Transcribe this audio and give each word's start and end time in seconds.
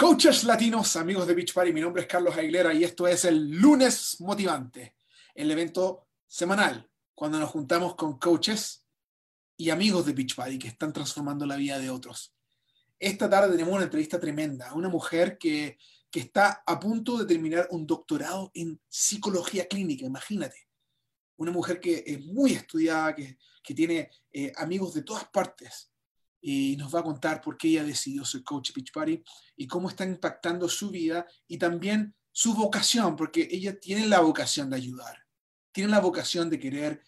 Coaches 0.00 0.44
latinos, 0.44 0.96
amigos 0.96 1.26
de 1.26 1.34
Beach 1.34 1.52
Party, 1.52 1.74
mi 1.74 1.82
nombre 1.82 2.00
es 2.00 2.08
Carlos 2.08 2.34
Aguilera 2.34 2.72
y 2.72 2.84
esto 2.84 3.06
es 3.06 3.26
el 3.26 3.50
lunes 3.50 4.18
motivante, 4.20 4.94
el 5.34 5.50
evento 5.50 6.06
semanal, 6.26 6.88
cuando 7.14 7.38
nos 7.38 7.50
juntamos 7.50 7.96
con 7.96 8.18
coaches 8.18 8.86
y 9.58 9.68
amigos 9.68 10.06
de 10.06 10.14
Beach 10.14 10.34
Party 10.34 10.58
que 10.58 10.68
están 10.68 10.94
transformando 10.94 11.44
la 11.44 11.56
vida 11.56 11.78
de 11.78 11.90
otros. 11.90 12.34
Esta 12.98 13.28
tarde 13.28 13.50
tenemos 13.52 13.74
una 13.74 13.84
entrevista 13.84 14.18
tremenda, 14.18 14.72
una 14.72 14.88
mujer 14.88 15.36
que, 15.36 15.76
que 16.10 16.20
está 16.20 16.62
a 16.66 16.80
punto 16.80 17.18
de 17.18 17.26
terminar 17.26 17.68
un 17.70 17.86
doctorado 17.86 18.50
en 18.54 18.80
psicología 18.88 19.68
clínica, 19.68 20.06
imagínate. 20.06 20.66
Una 21.36 21.50
mujer 21.50 21.78
que 21.78 22.02
es 22.06 22.24
muy 22.24 22.54
estudiada, 22.54 23.14
que, 23.14 23.36
que 23.62 23.74
tiene 23.74 24.10
eh, 24.32 24.50
amigos 24.56 24.94
de 24.94 25.02
todas 25.02 25.28
partes 25.28 25.89
y 26.40 26.76
nos 26.76 26.94
va 26.94 27.00
a 27.00 27.04
contar 27.04 27.40
por 27.40 27.56
qué 27.56 27.68
ella 27.68 27.84
decidió 27.84 28.24
ser 28.24 28.42
coach 28.42 28.72
Beach 28.74 28.92
Party 28.92 29.22
y 29.56 29.66
cómo 29.66 29.88
está 29.88 30.04
impactando 30.04 30.68
su 30.68 30.90
vida 30.90 31.26
y 31.46 31.58
también 31.58 32.14
su 32.32 32.54
vocación, 32.54 33.16
porque 33.16 33.48
ella 33.50 33.78
tiene 33.78 34.06
la 34.06 34.20
vocación 34.20 34.70
de 34.70 34.76
ayudar, 34.76 35.26
tiene 35.72 35.90
la 35.90 36.00
vocación 36.00 36.48
de 36.48 36.58
querer 36.58 37.02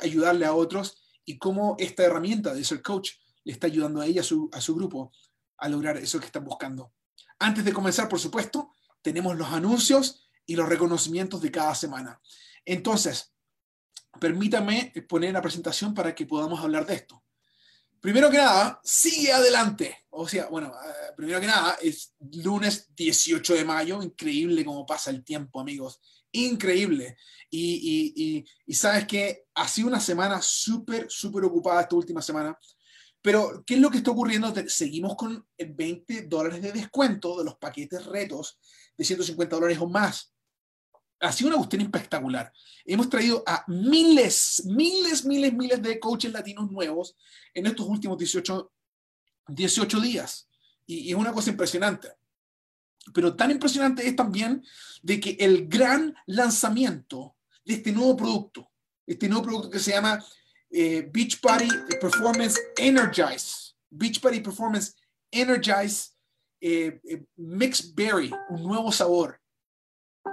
ayudarle 0.00 0.46
a 0.46 0.54
otros 0.54 1.02
y 1.24 1.38
cómo 1.38 1.76
esta 1.78 2.04
herramienta 2.04 2.54
de 2.54 2.64
ser 2.64 2.82
coach 2.82 3.12
le 3.44 3.52
está 3.52 3.66
ayudando 3.66 4.00
a 4.00 4.06
ella, 4.06 4.20
a 4.20 4.24
su, 4.24 4.48
a 4.52 4.60
su 4.60 4.74
grupo, 4.74 5.12
a 5.58 5.68
lograr 5.68 5.96
eso 5.96 6.18
que 6.18 6.26
están 6.26 6.44
buscando. 6.44 6.92
Antes 7.38 7.64
de 7.64 7.72
comenzar, 7.72 8.08
por 8.08 8.20
supuesto, 8.20 8.72
tenemos 9.02 9.36
los 9.36 9.48
anuncios 9.48 10.28
y 10.46 10.56
los 10.56 10.68
reconocimientos 10.68 11.40
de 11.40 11.50
cada 11.50 11.74
semana. 11.74 12.20
Entonces, 12.64 13.32
permítame 14.18 14.92
poner 15.08 15.32
la 15.32 15.42
presentación 15.42 15.94
para 15.94 16.14
que 16.14 16.26
podamos 16.26 16.60
hablar 16.60 16.86
de 16.86 16.94
esto. 16.94 17.22
Primero 18.00 18.30
que 18.30 18.38
nada, 18.38 18.80
sigue 18.82 19.30
adelante. 19.30 20.06
O 20.10 20.26
sea, 20.26 20.46
bueno, 20.46 20.68
eh, 20.68 21.12
primero 21.14 21.38
que 21.38 21.46
nada, 21.46 21.76
es 21.82 22.14
lunes 22.32 22.88
18 22.96 23.54
de 23.54 23.64
mayo. 23.64 24.02
Increíble 24.02 24.64
cómo 24.64 24.86
pasa 24.86 25.10
el 25.10 25.22
tiempo, 25.22 25.60
amigos. 25.60 26.00
Increíble. 26.32 27.16
Y, 27.50 28.44
sabes 28.72 29.06
que 29.06 29.44
ha 29.54 29.68
sido 29.68 29.88
una 29.88 30.00
semana 30.00 30.40
súper, 30.40 31.10
súper 31.10 31.44
ocupada 31.44 31.82
esta 31.82 31.96
última 31.96 32.22
semana. 32.22 32.58
Pero, 33.20 33.62
¿qué 33.66 33.74
es 33.74 33.80
lo 33.80 33.90
que 33.90 33.98
está 33.98 34.12
ocurriendo? 34.12 34.54
Seguimos 34.66 35.14
con 35.14 35.46
20 35.58 36.22
dólares 36.22 36.62
de 36.62 36.72
descuento 36.72 37.38
de 37.38 37.44
los 37.44 37.56
paquetes 37.56 38.06
retos 38.06 38.58
de 38.96 39.04
150 39.04 39.56
dólares 39.56 39.78
o 39.78 39.86
más 39.86 40.32
ha 41.20 41.32
sido 41.32 41.48
una 41.48 41.58
cuestión 41.58 41.82
espectacular. 41.82 42.52
Hemos 42.84 43.08
traído 43.08 43.42
a 43.46 43.64
miles, 43.68 44.62
miles, 44.64 45.24
miles, 45.24 45.52
miles 45.52 45.82
de 45.82 46.00
coaches 46.00 46.32
latinos 46.32 46.70
nuevos 46.70 47.16
en 47.52 47.66
estos 47.66 47.86
últimos 47.86 48.16
18, 48.16 48.72
18 49.48 50.00
días. 50.00 50.48
Y, 50.86 51.10
es 51.10 51.16
una 51.16 51.32
cosa 51.32 51.50
impresionante. 51.50 52.08
Pero 53.12 53.36
tan 53.36 53.50
impresionante 53.50 54.06
es 54.06 54.16
también 54.16 54.64
de 55.02 55.20
que 55.20 55.36
el 55.40 55.68
gran 55.68 56.14
lanzamiento 56.26 57.36
de 57.64 57.74
este 57.74 57.92
nuevo 57.92 58.16
producto, 58.16 58.70
este 59.06 59.28
nuevo 59.28 59.44
producto 59.44 59.70
que 59.70 59.78
se 59.78 59.92
llama 59.92 60.24
eh, 60.70 61.08
Beach 61.12 61.40
Party 61.40 61.68
Performance 62.00 62.58
Energize, 62.76 63.74
Beach 63.90 64.20
Party 64.20 64.40
Performance 64.40 64.94
Energize 65.30 66.10
eh, 66.60 67.00
eh, 67.04 67.24
Mixed 67.36 67.94
Berry, 67.94 68.30
un 68.50 68.62
nuevo 68.62 68.92
sabor 68.92 69.40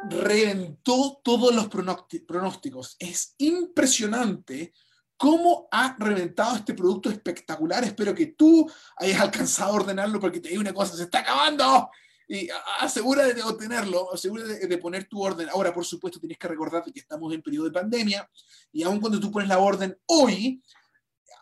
reventó 0.10 1.20
todos 1.24 1.54
los 1.54 1.68
pronósticos. 1.68 2.96
Es 3.00 3.36
impresionante 3.38 4.74
cómo 5.18 5.68
ha 5.72 5.96
reventado 6.00 6.56
este 6.56 6.74
producto 6.74 7.10
espectacular. 7.10 7.84
Espero 7.84 8.14
que 8.14 8.28
tú 8.28 8.70
hayas 8.98 9.20
alcanzado 9.20 9.72
a 9.72 9.76
ordenarlo 9.76 10.20
porque 10.20 10.40
te 10.40 10.50
digo 10.50 10.62
una 10.62 10.74
cosa, 10.74 10.96
se 10.96 11.04
está 11.04 11.20
acabando. 11.20 11.90
Y 12.30 12.50
asegura 12.80 13.26
de 13.26 13.42
obtenerlo, 13.42 14.14
asegura 14.14 14.44
de, 14.44 14.78
poner 14.78 15.06
tu 15.06 15.22
orden. 15.22 15.48
Ahora, 15.50 15.74
por 15.74 15.86
supuesto, 15.86 16.20
tienes 16.20 16.38
que 16.38 16.48
recordarte 16.48 16.92
que 16.92 17.00
estamos 17.00 17.34
en 17.34 17.42
periodo 17.42 17.66
de 17.66 17.72
pandemia 17.72 18.30
y 18.72 18.84
aun 18.84 19.00
cuando 19.00 19.20
tú 19.20 19.32
pones 19.32 19.48
la 19.48 19.60
orden 19.60 19.98
hoy, 20.08 20.62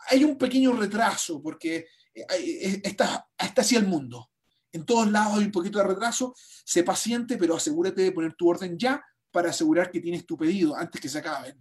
hay 0.10 0.24
un 0.24 0.38
pequeño 0.38 0.74
retraso 0.74 1.42
porque 1.42 1.88
eh, 2.14 2.26
eh, 2.30 2.82
está, 2.84 3.28
está 3.38 3.62
así 3.62 3.76
el 3.76 3.88
mundo. 3.88 4.30
En 4.76 4.86
todos 4.86 5.10
lados 5.10 5.38
hay 5.38 5.46
un 5.46 5.54
poquito 5.54 5.78
de 5.78 5.86
retraso. 5.86 6.36
Sé 6.66 6.84
paciente, 6.84 7.38
pero 7.38 7.56
asegúrate 7.56 8.02
de 8.02 8.12
poner 8.12 8.34
tu 8.34 8.50
orden 8.50 8.78
ya 8.78 9.02
para 9.32 9.50
asegurar 9.50 9.90
que 9.90 10.02
tienes 10.02 10.26
tu 10.26 10.36
pedido 10.36 10.76
antes 10.76 11.00
que 11.00 11.08
se 11.08 11.20
acaben. 11.20 11.58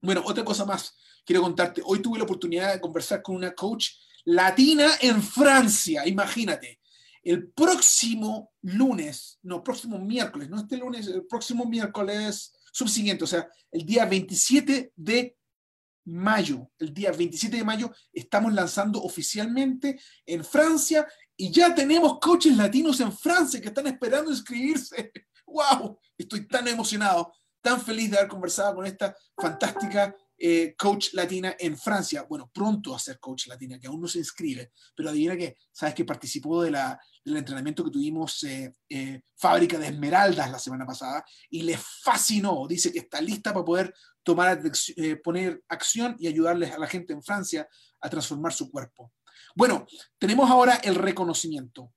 Bueno, 0.00 0.22
otra 0.24 0.44
cosa 0.44 0.64
más 0.64 0.96
quiero 1.26 1.42
contarte. 1.42 1.82
Hoy 1.84 2.00
tuve 2.00 2.18
la 2.18 2.24
oportunidad 2.24 2.74
de 2.74 2.80
conversar 2.80 3.22
con 3.22 3.34
una 3.34 3.52
coach 3.52 3.88
latina 4.24 4.92
en 5.00 5.20
Francia. 5.20 6.06
Imagínate. 6.06 6.78
El 7.24 7.48
próximo 7.50 8.52
lunes, 8.62 9.40
no, 9.42 9.64
próximo 9.64 9.98
miércoles, 9.98 10.48
no 10.48 10.60
este 10.60 10.76
lunes, 10.76 11.08
el 11.08 11.26
próximo 11.26 11.64
miércoles 11.64 12.52
subsiguiente, 12.72 13.24
o 13.24 13.28
sea, 13.28 13.48
el 13.70 13.84
día 13.84 14.06
27 14.06 14.92
de 14.94 15.36
mayo, 16.04 16.70
el 16.78 16.92
día 16.92 17.12
27 17.12 17.56
de 17.56 17.64
mayo, 17.64 17.92
estamos 18.12 18.52
lanzando 18.52 19.02
oficialmente 19.02 20.00
en 20.26 20.44
Francia 20.44 21.06
y 21.36 21.50
ya 21.50 21.74
tenemos 21.74 22.18
coaches 22.18 22.56
latinos 22.56 23.00
en 23.00 23.12
Francia 23.12 23.60
que 23.60 23.68
están 23.68 23.86
esperando 23.86 24.30
inscribirse. 24.30 25.12
¡Wow! 25.46 25.98
Estoy 26.16 26.46
tan 26.46 26.68
emocionado, 26.68 27.32
tan 27.60 27.80
feliz 27.80 28.10
de 28.10 28.18
haber 28.18 28.28
conversado 28.28 28.76
con 28.76 28.86
esta 28.86 29.16
fantástica 29.36 30.14
eh, 30.44 30.74
coach 30.76 31.12
latina 31.12 31.54
en 31.56 31.78
Francia. 31.78 32.26
Bueno, 32.28 32.50
pronto 32.52 32.94
a 32.94 32.98
ser 32.98 33.20
coach 33.20 33.46
latina, 33.46 33.78
que 33.78 33.86
aún 33.86 34.00
no 34.00 34.08
se 34.08 34.18
inscribe, 34.18 34.72
pero 34.92 35.10
adivina 35.10 35.36
que, 35.36 35.56
sabes 35.70 35.94
que 35.94 36.04
participó 36.04 36.62
de 36.62 36.72
la, 36.72 37.00
del 37.24 37.36
entrenamiento 37.36 37.84
que 37.84 37.92
tuvimos 37.92 38.42
eh, 38.42 38.72
eh, 38.88 39.22
Fábrica 39.36 39.78
de 39.78 39.86
Esmeraldas 39.86 40.50
la 40.50 40.58
semana 40.58 40.84
pasada 40.84 41.24
y 41.48 41.62
le 41.62 41.78
fascinó. 41.78 42.66
Dice 42.66 42.92
que 42.92 42.98
está 42.98 43.20
lista 43.20 43.52
para 43.52 43.64
poder 43.64 43.94
tomar, 44.24 44.60
poner 45.22 45.62
acción 45.68 46.16
y 46.18 46.26
ayudarles 46.26 46.72
a 46.72 46.78
la 46.78 46.88
gente 46.88 47.12
en 47.12 47.22
Francia 47.22 47.68
a 48.00 48.10
transformar 48.10 48.52
su 48.52 48.68
cuerpo. 48.68 49.12
Bueno, 49.54 49.86
tenemos 50.18 50.50
ahora 50.50 50.76
el 50.76 50.94
reconocimiento. 50.94 51.92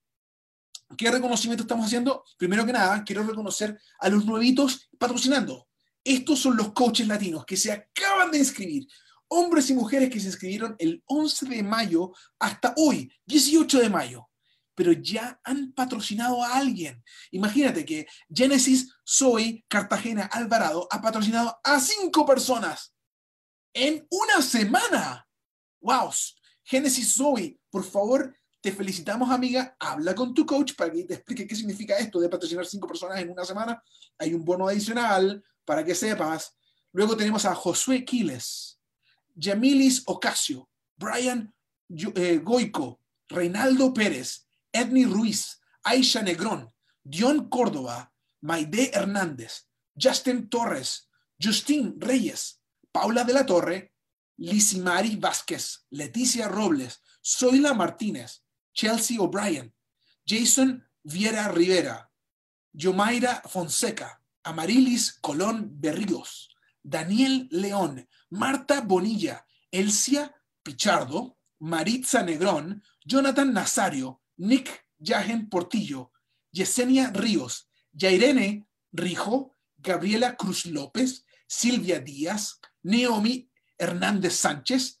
¿Qué 0.96 1.10
reconocimiento 1.10 1.62
estamos 1.62 1.86
haciendo? 1.86 2.24
Primero 2.36 2.64
que 2.64 2.72
nada, 2.72 3.02
quiero 3.04 3.24
reconocer 3.24 3.78
a 3.98 4.08
los 4.08 4.24
nuevitos 4.24 4.88
patrocinando. 4.98 5.68
Estos 6.04 6.38
son 6.38 6.56
los 6.56 6.72
coaches 6.72 7.08
latinos 7.08 7.44
que 7.44 7.56
se 7.56 7.72
acaban 7.72 8.30
de 8.30 8.38
inscribir. 8.38 8.86
Hombres 9.28 9.68
y 9.70 9.74
mujeres 9.74 10.08
que 10.08 10.20
se 10.20 10.28
inscribieron 10.28 10.76
el 10.78 11.02
11 11.06 11.46
de 11.46 11.62
mayo 11.64 12.12
hasta 12.38 12.72
hoy, 12.76 13.12
18 13.24 13.80
de 13.80 13.90
mayo. 13.90 14.28
Pero 14.76 14.92
ya 14.92 15.40
han 15.42 15.72
patrocinado 15.72 16.44
a 16.44 16.54
alguien. 16.54 17.02
Imagínate 17.32 17.84
que 17.84 18.06
Genesis 18.32 18.94
Soy 19.02 19.64
Cartagena 19.66 20.26
Alvarado 20.26 20.86
ha 20.90 21.02
patrocinado 21.02 21.58
a 21.64 21.80
cinco 21.80 22.24
personas 22.24 22.94
en 23.74 24.06
una 24.10 24.40
semana. 24.42 25.26
¡Wow! 25.80 26.10
Génesis 26.66 27.14
Zoe, 27.14 27.60
por 27.70 27.84
favor, 27.84 28.36
te 28.60 28.72
felicitamos, 28.72 29.30
amiga. 29.30 29.76
Habla 29.78 30.16
con 30.16 30.34
tu 30.34 30.44
coach 30.44 30.74
para 30.74 30.90
que 30.90 31.04
te 31.04 31.14
explique 31.14 31.46
qué 31.46 31.54
significa 31.54 31.96
esto 31.96 32.18
de 32.18 32.28
patrocinar 32.28 32.66
cinco 32.66 32.88
personas 32.88 33.20
en 33.20 33.30
una 33.30 33.44
semana. 33.44 33.80
Hay 34.18 34.34
un 34.34 34.44
bono 34.44 34.66
adicional 34.66 35.44
para 35.64 35.84
que 35.84 35.94
sepas. 35.94 36.56
Luego 36.90 37.16
tenemos 37.16 37.44
a 37.44 37.54
Josué 37.54 38.04
Quiles, 38.04 38.80
Yamilis 39.36 40.02
Ocasio, 40.06 40.68
Brian 40.96 41.54
eh, 42.16 42.40
Goico, 42.42 43.00
Reinaldo 43.28 43.94
Pérez, 43.94 44.48
Edney 44.72 45.04
Ruiz, 45.04 45.60
Aisha 45.84 46.20
Negrón, 46.22 46.74
Dion 47.04 47.48
Córdoba, 47.48 48.12
Maide 48.40 48.90
Hernández, 48.92 49.68
Justin 49.94 50.48
Torres, 50.48 51.08
Justin 51.40 51.94
Reyes, 52.00 52.60
Paula 52.90 53.22
de 53.22 53.34
la 53.34 53.46
Torre, 53.46 53.92
Lisimari 54.38 55.16
Vázquez, 55.16 55.86
Leticia 55.90 56.48
Robles, 56.48 57.00
Zoila 57.24 57.74
Martínez, 57.74 58.42
Chelsea 58.72 59.20
O'Brien, 59.20 59.74
Jason 60.26 60.84
Viera 61.02 61.48
Rivera, 61.48 62.10
Yomaira 62.72 63.42
Fonseca, 63.46 64.22
Amarilis 64.44 65.18
Colón 65.20 65.80
Berríos, 65.80 66.54
Daniel 66.82 67.48
León, 67.50 68.08
Marta 68.30 68.80
Bonilla, 68.80 69.46
Elsia 69.70 70.34
Pichardo, 70.62 71.38
Maritza 71.58 72.22
Negrón, 72.22 72.82
Jonathan 73.04 73.52
Nazario, 73.52 74.22
Nick 74.36 74.86
Yagen 74.98 75.48
Portillo, 75.48 76.12
Yesenia 76.52 77.10
Ríos, 77.10 77.68
Yairene 77.92 78.66
Rijo, 78.92 79.52
Gabriela 79.78 80.36
Cruz 80.36 80.66
López, 80.66 81.24
Silvia 81.46 82.00
Díaz, 82.00 82.60
Naomi 82.82 83.50
Hernández 83.78 84.34
Sánchez, 84.34 85.00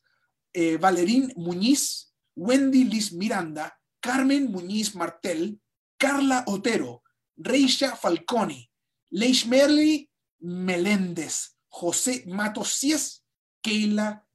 eh, 0.52 0.76
Valerín 0.78 1.32
Muñiz, 1.36 2.14
Wendy 2.34 2.84
Liz 2.84 3.12
Miranda, 3.12 3.78
Carmen 4.00 4.50
Muñiz 4.50 4.94
Martel, 4.94 5.60
Carla 5.98 6.44
Otero, 6.46 7.02
Reisha 7.36 7.96
Falconi, 7.96 8.70
Leishmerly 9.10 10.10
Meléndez, 10.40 11.56
José 11.68 12.24
Matosies, 12.26 13.24
Keila 13.62 14.26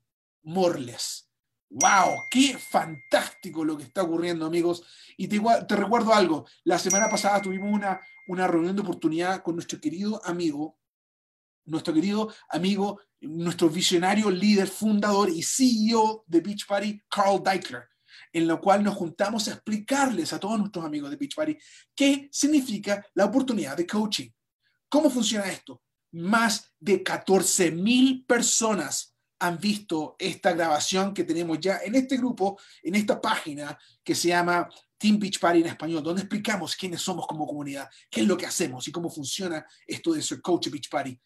Morles. 0.44 1.30
¡Wow! 1.70 2.24
¡Qué 2.30 2.58
fantástico 2.58 3.64
lo 3.64 3.78
que 3.78 3.84
está 3.84 4.04
ocurriendo, 4.04 4.46
amigos! 4.46 4.84
Y 5.16 5.28
te, 5.28 5.40
te 5.68 5.76
recuerdo 5.76 6.14
algo, 6.14 6.46
la 6.66 6.78
semana 6.78 7.10
pasada 7.10 7.42
tuvimos 7.42 7.72
una, 7.72 8.02
una 8.28 8.46
reunión 8.46 8.76
de 8.76 8.82
oportunidad 8.82 9.42
con 9.42 9.56
nuestro 9.56 9.80
querido 9.80 10.22
amigo, 10.26 10.78
nuestro 11.72 11.94
querido 11.94 12.34
amigo, 12.50 13.02
nuestro 13.22 13.70
visionario 13.70 14.30
líder, 14.30 14.68
fundador 14.68 15.30
y 15.30 15.42
CEO 15.42 16.24
de 16.28 16.42
Beach 16.42 16.68
Party, 16.68 17.02
Carl 17.10 17.42
Deichler, 17.44 17.88
en 18.34 18.48
lo 18.48 18.60
cual 18.60 18.84
nos 18.84 18.96
juntamos 18.96 19.48
a 19.48 19.54
explicarles 19.54 20.34
a 20.34 20.40
todos 20.40 20.60
nuestros 20.60 20.86
amigos 20.86 21.10
de 21.10 21.16
Beach 21.16 21.36
Party 21.36 21.58
qué 21.96 22.30
significa 22.32 23.06
la 23.14 23.26
oportunidad 23.26 23.78
de 23.78 23.88
coaching. 23.88 24.30
¿Cómo 24.90 25.10
funciona 25.10 25.50
esto? 25.50 25.82
Más 26.12 26.74
de 26.78 27.02
14 27.02 27.72
mil 27.72 28.26
personas 28.26 29.16
han 29.40 29.58
visto 29.58 30.16
esta 30.20 30.52
grabación 30.54 31.14
que 31.14 31.24
tenemos 31.24 31.60
ya 31.60 31.80
en 31.84 31.96
este 31.96 32.18
grupo, 32.18 32.60
en 32.84 32.96
esta 32.96 33.20
página 33.20 33.78
que 34.04 34.14
se 34.14 34.28
llama 34.28 34.70
Team 34.98 35.18
Beach 35.18 35.40
Party 35.40 35.62
en 35.62 35.68
español, 35.68 36.04
donde 36.04 36.22
explicamos 36.22 36.76
quiénes 36.76 37.02
somos 37.02 37.26
como 37.26 37.48
comunidad, 37.48 37.90
qué 38.10 38.22
es 38.22 38.28
lo 38.28 38.38
que 38.38 38.46
hacemos 38.46 38.88
y 38.88 38.92
cómo 38.92 39.10
funciona 39.10 39.66
esto 39.88 40.14
de 40.14 40.22
ser 40.22 40.42
coach 40.42 40.70
Beach 40.70 40.90
Party. 40.90 41.20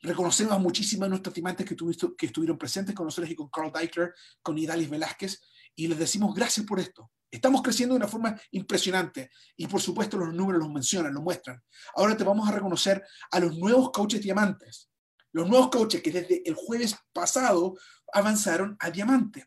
Reconocemos 0.00 0.52
a 0.52 0.58
muchísimas 0.58 1.08
nuestros 1.08 1.34
timantes 1.34 1.66
que, 1.66 1.76
que 2.16 2.26
estuvieron 2.26 2.56
presentes 2.56 2.94
con 2.94 3.06
nosotros 3.06 3.30
y 3.30 3.34
con 3.34 3.48
Carl 3.48 3.72
Deichler, 3.72 4.14
con 4.42 4.56
Idalis 4.56 4.88
Velázquez, 4.88 5.40
y 5.74 5.88
les 5.88 5.98
decimos 5.98 6.34
gracias 6.34 6.64
por 6.64 6.78
esto. 6.78 7.10
Estamos 7.30 7.62
creciendo 7.62 7.94
de 7.94 7.98
una 7.98 8.08
forma 8.08 8.40
impresionante 8.52 9.30
y 9.56 9.66
por 9.66 9.82
supuesto 9.82 10.16
los 10.16 10.32
números 10.32 10.62
los 10.62 10.72
mencionan, 10.72 11.12
los 11.12 11.22
muestran. 11.22 11.62
Ahora 11.94 12.16
te 12.16 12.24
vamos 12.24 12.48
a 12.48 12.52
reconocer 12.52 13.04
a 13.30 13.40
los 13.40 13.56
nuevos 13.58 13.90
coaches 13.90 14.22
diamantes, 14.22 14.90
los 15.32 15.48
nuevos 15.48 15.68
coaches 15.68 16.02
que 16.02 16.10
desde 16.10 16.42
el 16.48 16.54
jueves 16.54 16.96
pasado 17.12 17.76
avanzaron 18.12 18.76
a 18.80 18.90
diamante. 18.90 19.46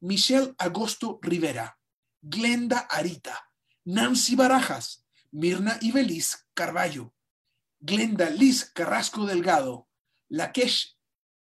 Michelle 0.00 0.54
Agosto 0.58 1.18
Rivera, 1.20 1.78
Glenda 2.22 2.78
Arita, 2.78 3.50
Nancy 3.84 4.36
Barajas, 4.36 5.04
Mirna 5.30 5.76
Ibeliz 5.82 6.46
Carballo, 6.54 7.14
Glenda 7.80 8.30
Liz 8.30 8.70
Carrasco 8.72 9.26
Delgado, 9.26 9.87
Lakesh 10.30 10.96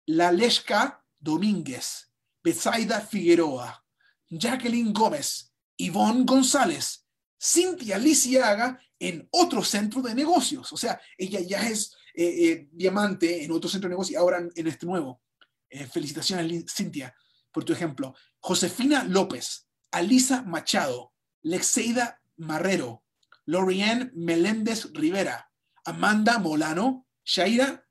Laleshka 0.07 1.03
Domínguez, 1.19 2.11
Bezaida 2.43 3.01
Figueroa, 3.01 3.83
Jacqueline 4.29 4.91
Gómez, 4.93 5.53
Ivonne 5.77 6.25
González, 6.25 7.05
Cintia 7.39 7.97
Lisiaga 7.97 8.79
en 8.97 9.27
otro 9.31 9.63
centro 9.63 10.01
de 10.01 10.15
negocios. 10.15 10.71
O 10.73 10.77
sea, 10.77 10.99
ella 11.17 11.39
ya 11.41 11.67
es 11.67 11.95
eh, 12.15 12.25
eh, 12.25 12.69
diamante 12.71 13.43
en 13.43 13.51
otro 13.51 13.69
centro 13.69 13.87
de 13.87 13.93
negocios 13.93 14.13
y 14.13 14.15
ahora 14.15 14.39
en, 14.53 14.67
este 14.67 14.85
nuevo. 14.85 15.21
Eh, 15.69 15.85
felicitaciones, 15.85 16.65
Cintia, 16.73 17.13
por 17.51 17.63
tu 17.63 17.73
ejemplo. 17.73 18.15
Josefina 18.39 19.03
López, 19.03 19.67
Alisa 19.91 20.41
Machado, 20.41 21.13
Lexeida 21.41 22.21
Marrero, 22.37 23.03
Lorianne 23.45 24.11
Meléndez 24.15 24.91
Rivera, 24.93 25.51
Amanda 25.85 26.39
Molano, 26.39 27.07
Shaira 27.23 27.85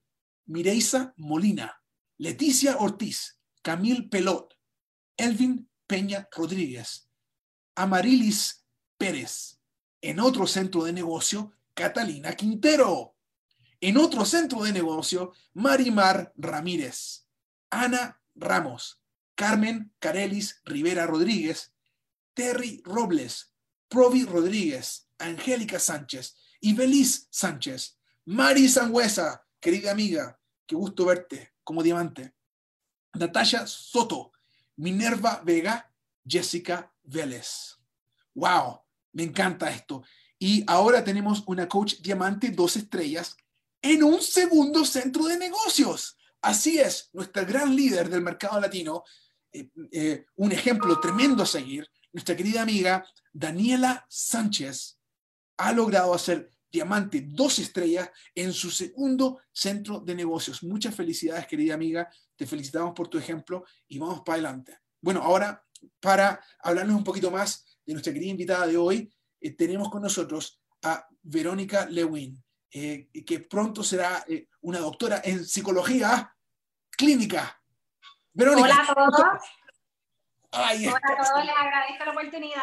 Mireisa 0.48 1.14
Molina, 1.16 1.82
Leticia 2.18 2.78
Ortiz, 2.78 3.38
Camil 3.62 4.08
Pelot, 4.08 4.54
Elvin 5.16 5.68
Peña 5.86 6.28
Rodríguez, 6.34 7.08
Amarilis 7.74 8.64
Pérez. 8.96 9.60
En 10.00 10.20
otro 10.20 10.46
centro 10.46 10.84
de 10.84 10.92
negocio, 10.92 11.52
Catalina 11.74 12.32
Quintero. 12.34 13.14
En 13.80 13.96
otro 13.96 14.24
centro 14.24 14.62
de 14.62 14.72
negocio, 14.72 15.32
Marimar 15.54 16.32
Ramírez, 16.36 17.26
Ana 17.70 18.20
Ramos, 18.34 19.00
Carmen 19.34 19.92
Carelis 19.98 20.60
Rivera 20.64 21.06
Rodríguez, 21.06 21.72
Terry 22.34 22.82
Robles, 22.84 23.52
Provi 23.88 24.24
Rodríguez, 24.24 25.08
Angélica 25.18 25.78
Sánchez 25.78 26.36
y 26.60 26.74
Beliz 26.74 27.28
Sánchez. 27.30 27.98
Mari 28.24 28.68
Sangüesa, 28.68 29.46
querida 29.60 29.90
amiga, 29.92 30.37
qué 30.68 30.76
gusto 30.76 31.06
verte 31.06 31.54
como 31.64 31.82
diamante. 31.82 32.34
Natasha 33.14 33.66
Soto, 33.66 34.32
Minerva 34.76 35.40
Vega, 35.44 35.90
Jessica 36.24 36.92
Vélez. 37.02 37.78
¡Wow! 38.34 38.82
Me 39.12 39.24
encanta 39.24 39.70
esto. 39.70 40.04
Y 40.38 40.62
ahora 40.68 41.02
tenemos 41.02 41.42
una 41.46 41.66
coach 41.66 41.96
diamante 42.00 42.50
dos 42.50 42.76
estrellas 42.76 43.36
en 43.82 44.04
un 44.04 44.20
segundo 44.20 44.84
centro 44.84 45.24
de 45.24 45.38
negocios. 45.38 46.16
Así 46.42 46.78
es, 46.78 47.08
nuestra 47.14 47.42
gran 47.44 47.74
líder 47.74 48.08
del 48.08 48.20
mercado 48.20 48.60
latino, 48.60 49.02
eh, 49.50 49.70
eh, 49.90 50.26
un 50.36 50.52
ejemplo 50.52 51.00
tremendo 51.00 51.42
a 51.42 51.46
seguir, 51.46 51.90
nuestra 52.12 52.36
querida 52.36 52.62
amiga 52.62 53.04
Daniela 53.32 54.06
Sánchez 54.08 54.98
ha 55.56 55.72
logrado 55.72 56.14
hacer 56.14 56.50
diamante 56.70 57.24
dos 57.26 57.58
estrellas 57.58 58.10
en 58.34 58.52
su 58.52 58.70
segundo 58.70 59.40
centro 59.52 60.00
de 60.00 60.14
negocios. 60.14 60.62
Muchas 60.62 60.94
felicidades, 60.94 61.46
querida 61.46 61.74
amiga. 61.74 62.10
Te 62.36 62.46
felicitamos 62.46 62.92
por 62.94 63.08
tu 63.08 63.18
ejemplo 63.18 63.64
y 63.88 63.98
vamos 63.98 64.20
para 64.20 64.34
adelante. 64.34 64.78
Bueno, 65.00 65.22
ahora 65.22 65.64
para 66.00 66.40
hablarnos 66.60 66.96
un 66.96 67.04
poquito 67.04 67.30
más 67.30 67.64
de 67.86 67.92
nuestra 67.92 68.12
querida 68.12 68.30
invitada 68.30 68.66
de 68.66 68.76
hoy, 68.76 69.12
eh, 69.40 69.52
tenemos 69.52 69.90
con 69.90 70.02
nosotros 70.02 70.60
a 70.82 71.06
Verónica 71.22 71.86
Lewin, 71.86 72.42
eh, 72.70 73.08
que 73.26 73.40
pronto 73.40 73.82
será 73.82 74.24
eh, 74.28 74.48
una 74.60 74.78
doctora 74.78 75.20
en 75.24 75.44
psicología 75.44 76.34
clínica. 76.90 77.60
Verónica. 78.32 78.66
Hola 78.66 78.82
a 78.82 78.94
todos. 78.94 79.20
Hola 80.50 80.68
a 80.70 81.16
todos, 81.16 81.44
les 81.44 81.54
agradezco 81.56 82.04
la 82.04 82.10
oportunidad. 82.10 82.62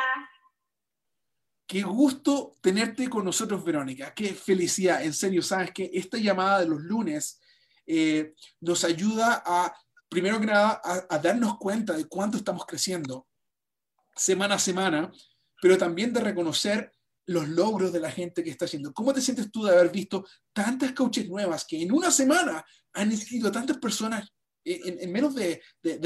Qué 1.68 1.82
gusto 1.82 2.56
tenerte 2.62 3.10
con 3.10 3.26
nosotros, 3.26 3.64
Verónica. 3.64 4.14
Qué 4.14 4.34
felicidad. 4.36 5.04
En 5.04 5.14
serio, 5.14 5.42
sabes 5.42 5.72
que 5.72 5.90
esta 5.94 6.18
llamada 6.18 6.60
de 6.60 6.68
los 6.68 6.82
lunes 6.82 7.40
eh, 7.88 8.34
nos 8.62 8.84
ayuda 8.84 9.42
a, 9.46 9.76
primero 10.08 10.40
que 10.40 10.46
nada, 10.46 10.80
a, 10.84 11.18
darnos 11.18 11.58
cuenta 11.58 11.94
de 11.94 12.06
cuánto 12.06 12.38
estamos 12.38 12.66
creciendo 12.66 13.28
semana 14.16 14.56
a 14.56 14.60
semana, 14.60 15.12
pero 15.60 15.78
también 15.78 16.14
de 16.14 16.22
reconocer 16.22 16.92
los 17.26 17.48
logros 17.50 17.92
de 17.92 18.00
la 18.00 18.12
gente 18.12 18.44
que 18.44 18.52
está 18.52 18.66
haciendo. 18.66 18.94
¿Cómo 18.94 19.12
te 19.12 19.22
sientes 19.22 19.52
tú 19.52 19.64
de 19.64 19.72
haber 19.72 19.92
visto 19.92 20.26
tantas 20.54 20.94
coaches 20.94 21.28
nuevas 21.28 21.66
que 21.66 21.82
en 21.82 21.92
una 21.92 22.12
semana 22.12 22.64
han 22.94 23.12
inscrito 23.12 23.48
a 23.48 23.52
tantas 23.52 23.78
personas 23.78 24.32
en, 24.64 25.12
menos 25.12 25.34
de, 25.34 25.62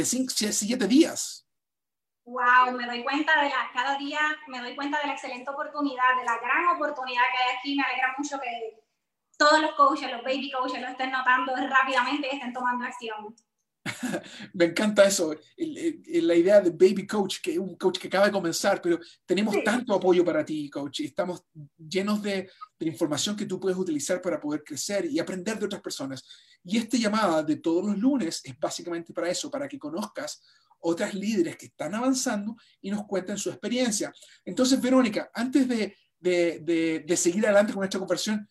siete 0.05 0.87
días? 0.87 1.45
Wow, 2.29 2.71
me 2.75 2.85
doy 2.85 3.03
cuenta 3.03 3.41
de 3.41 3.49
la, 3.49 3.69
cada 3.73 3.97
día 3.97 4.19
me 4.47 4.59
doy 4.59 4.75
cuenta 4.75 4.99
de 4.99 5.07
la 5.07 5.13
excelente 5.13 5.49
oportunidad, 5.49 6.17
de 6.17 6.25
la 6.25 6.37
gran 6.37 6.75
oportunidad 6.75 7.23
que 7.31 7.43
hay 7.43 7.57
aquí. 7.57 7.75
Me 7.75 7.83
alegra 7.83 8.15
mucho 8.17 8.39
que 8.39 8.79
todos 9.37 9.61
los 9.61 9.71
coaches, 9.73 10.11
los 10.11 10.23
baby 10.23 10.51
coaches 10.51 10.81
lo 10.81 10.87
estén 10.87 11.11
notando 11.11 11.55
rápidamente 11.55 12.27
y 12.31 12.35
estén 12.35 12.53
tomando 12.53 12.85
acción. 12.85 13.35
me 14.53 14.65
encanta 14.65 15.05
eso, 15.05 15.33
la 15.57 16.35
idea 16.35 16.61
de 16.61 16.69
baby 16.69 17.07
coach, 17.07 17.37
que 17.41 17.53
es 17.53 17.57
un 17.57 17.75
coach 17.75 17.97
que 17.97 18.07
acaba 18.07 18.25
de 18.25 18.31
comenzar, 18.31 18.81
pero 18.81 18.99
tenemos 19.25 19.55
tanto 19.63 19.93
apoyo 19.93 20.23
para 20.23 20.45
ti, 20.45 20.69
coach, 20.69 20.99
y 20.99 21.05
estamos 21.05 21.43
llenos 21.77 22.21
de, 22.21 22.49
de, 22.77 22.87
información 22.87 23.35
que 23.35 23.45
tú 23.45 23.59
puedes 23.59 23.77
utilizar 23.77 24.21
para 24.21 24.39
poder 24.39 24.63
crecer 24.63 25.05
y 25.05 25.17
aprender 25.17 25.57
de 25.57 25.65
otras 25.65 25.81
personas. 25.81 26.23
Y 26.63 26.77
esta 26.77 26.97
llamada 26.97 27.41
de 27.41 27.55
todos 27.55 27.85
los 27.85 27.97
lunes 27.97 28.41
es 28.43 28.59
básicamente 28.59 29.13
para 29.13 29.29
eso, 29.29 29.49
para 29.49 29.67
que 29.67 29.79
conozcas 29.79 30.43
otras 30.81 31.13
líderes 31.13 31.57
que 31.57 31.67
están 31.67 31.95
avanzando 31.95 32.55
y 32.81 32.91
nos 32.91 33.05
cuenten 33.05 33.37
su 33.37 33.49
experiencia. 33.49 34.11
Entonces, 34.45 34.81
Verónica, 34.81 35.29
antes 35.33 35.67
de, 35.67 35.95
de, 36.19 37.03
de, 37.05 37.17
seguir 37.17 37.45
adelante 37.45 37.73
con 37.73 37.83
esta 37.83 37.99
conversación, 37.99 38.47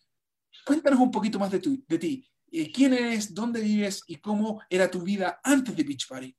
cuéntanos 0.65 0.99
un 0.99 1.11
poquito 1.11 1.39
más 1.39 1.51
de, 1.51 1.59
tu, 1.59 1.83
de 1.87 1.99
ti. 1.99 2.29
Eh, 2.51 2.71
¿Quién 2.71 2.93
eres? 2.93 3.33
¿Dónde 3.33 3.61
vives? 3.61 4.03
¿Y 4.07 4.17
cómo 4.17 4.61
era 4.69 4.89
tu 4.89 5.01
vida 5.01 5.39
antes 5.43 5.75
de 5.75 5.83
Beach 5.83 6.07
Party? 6.07 6.35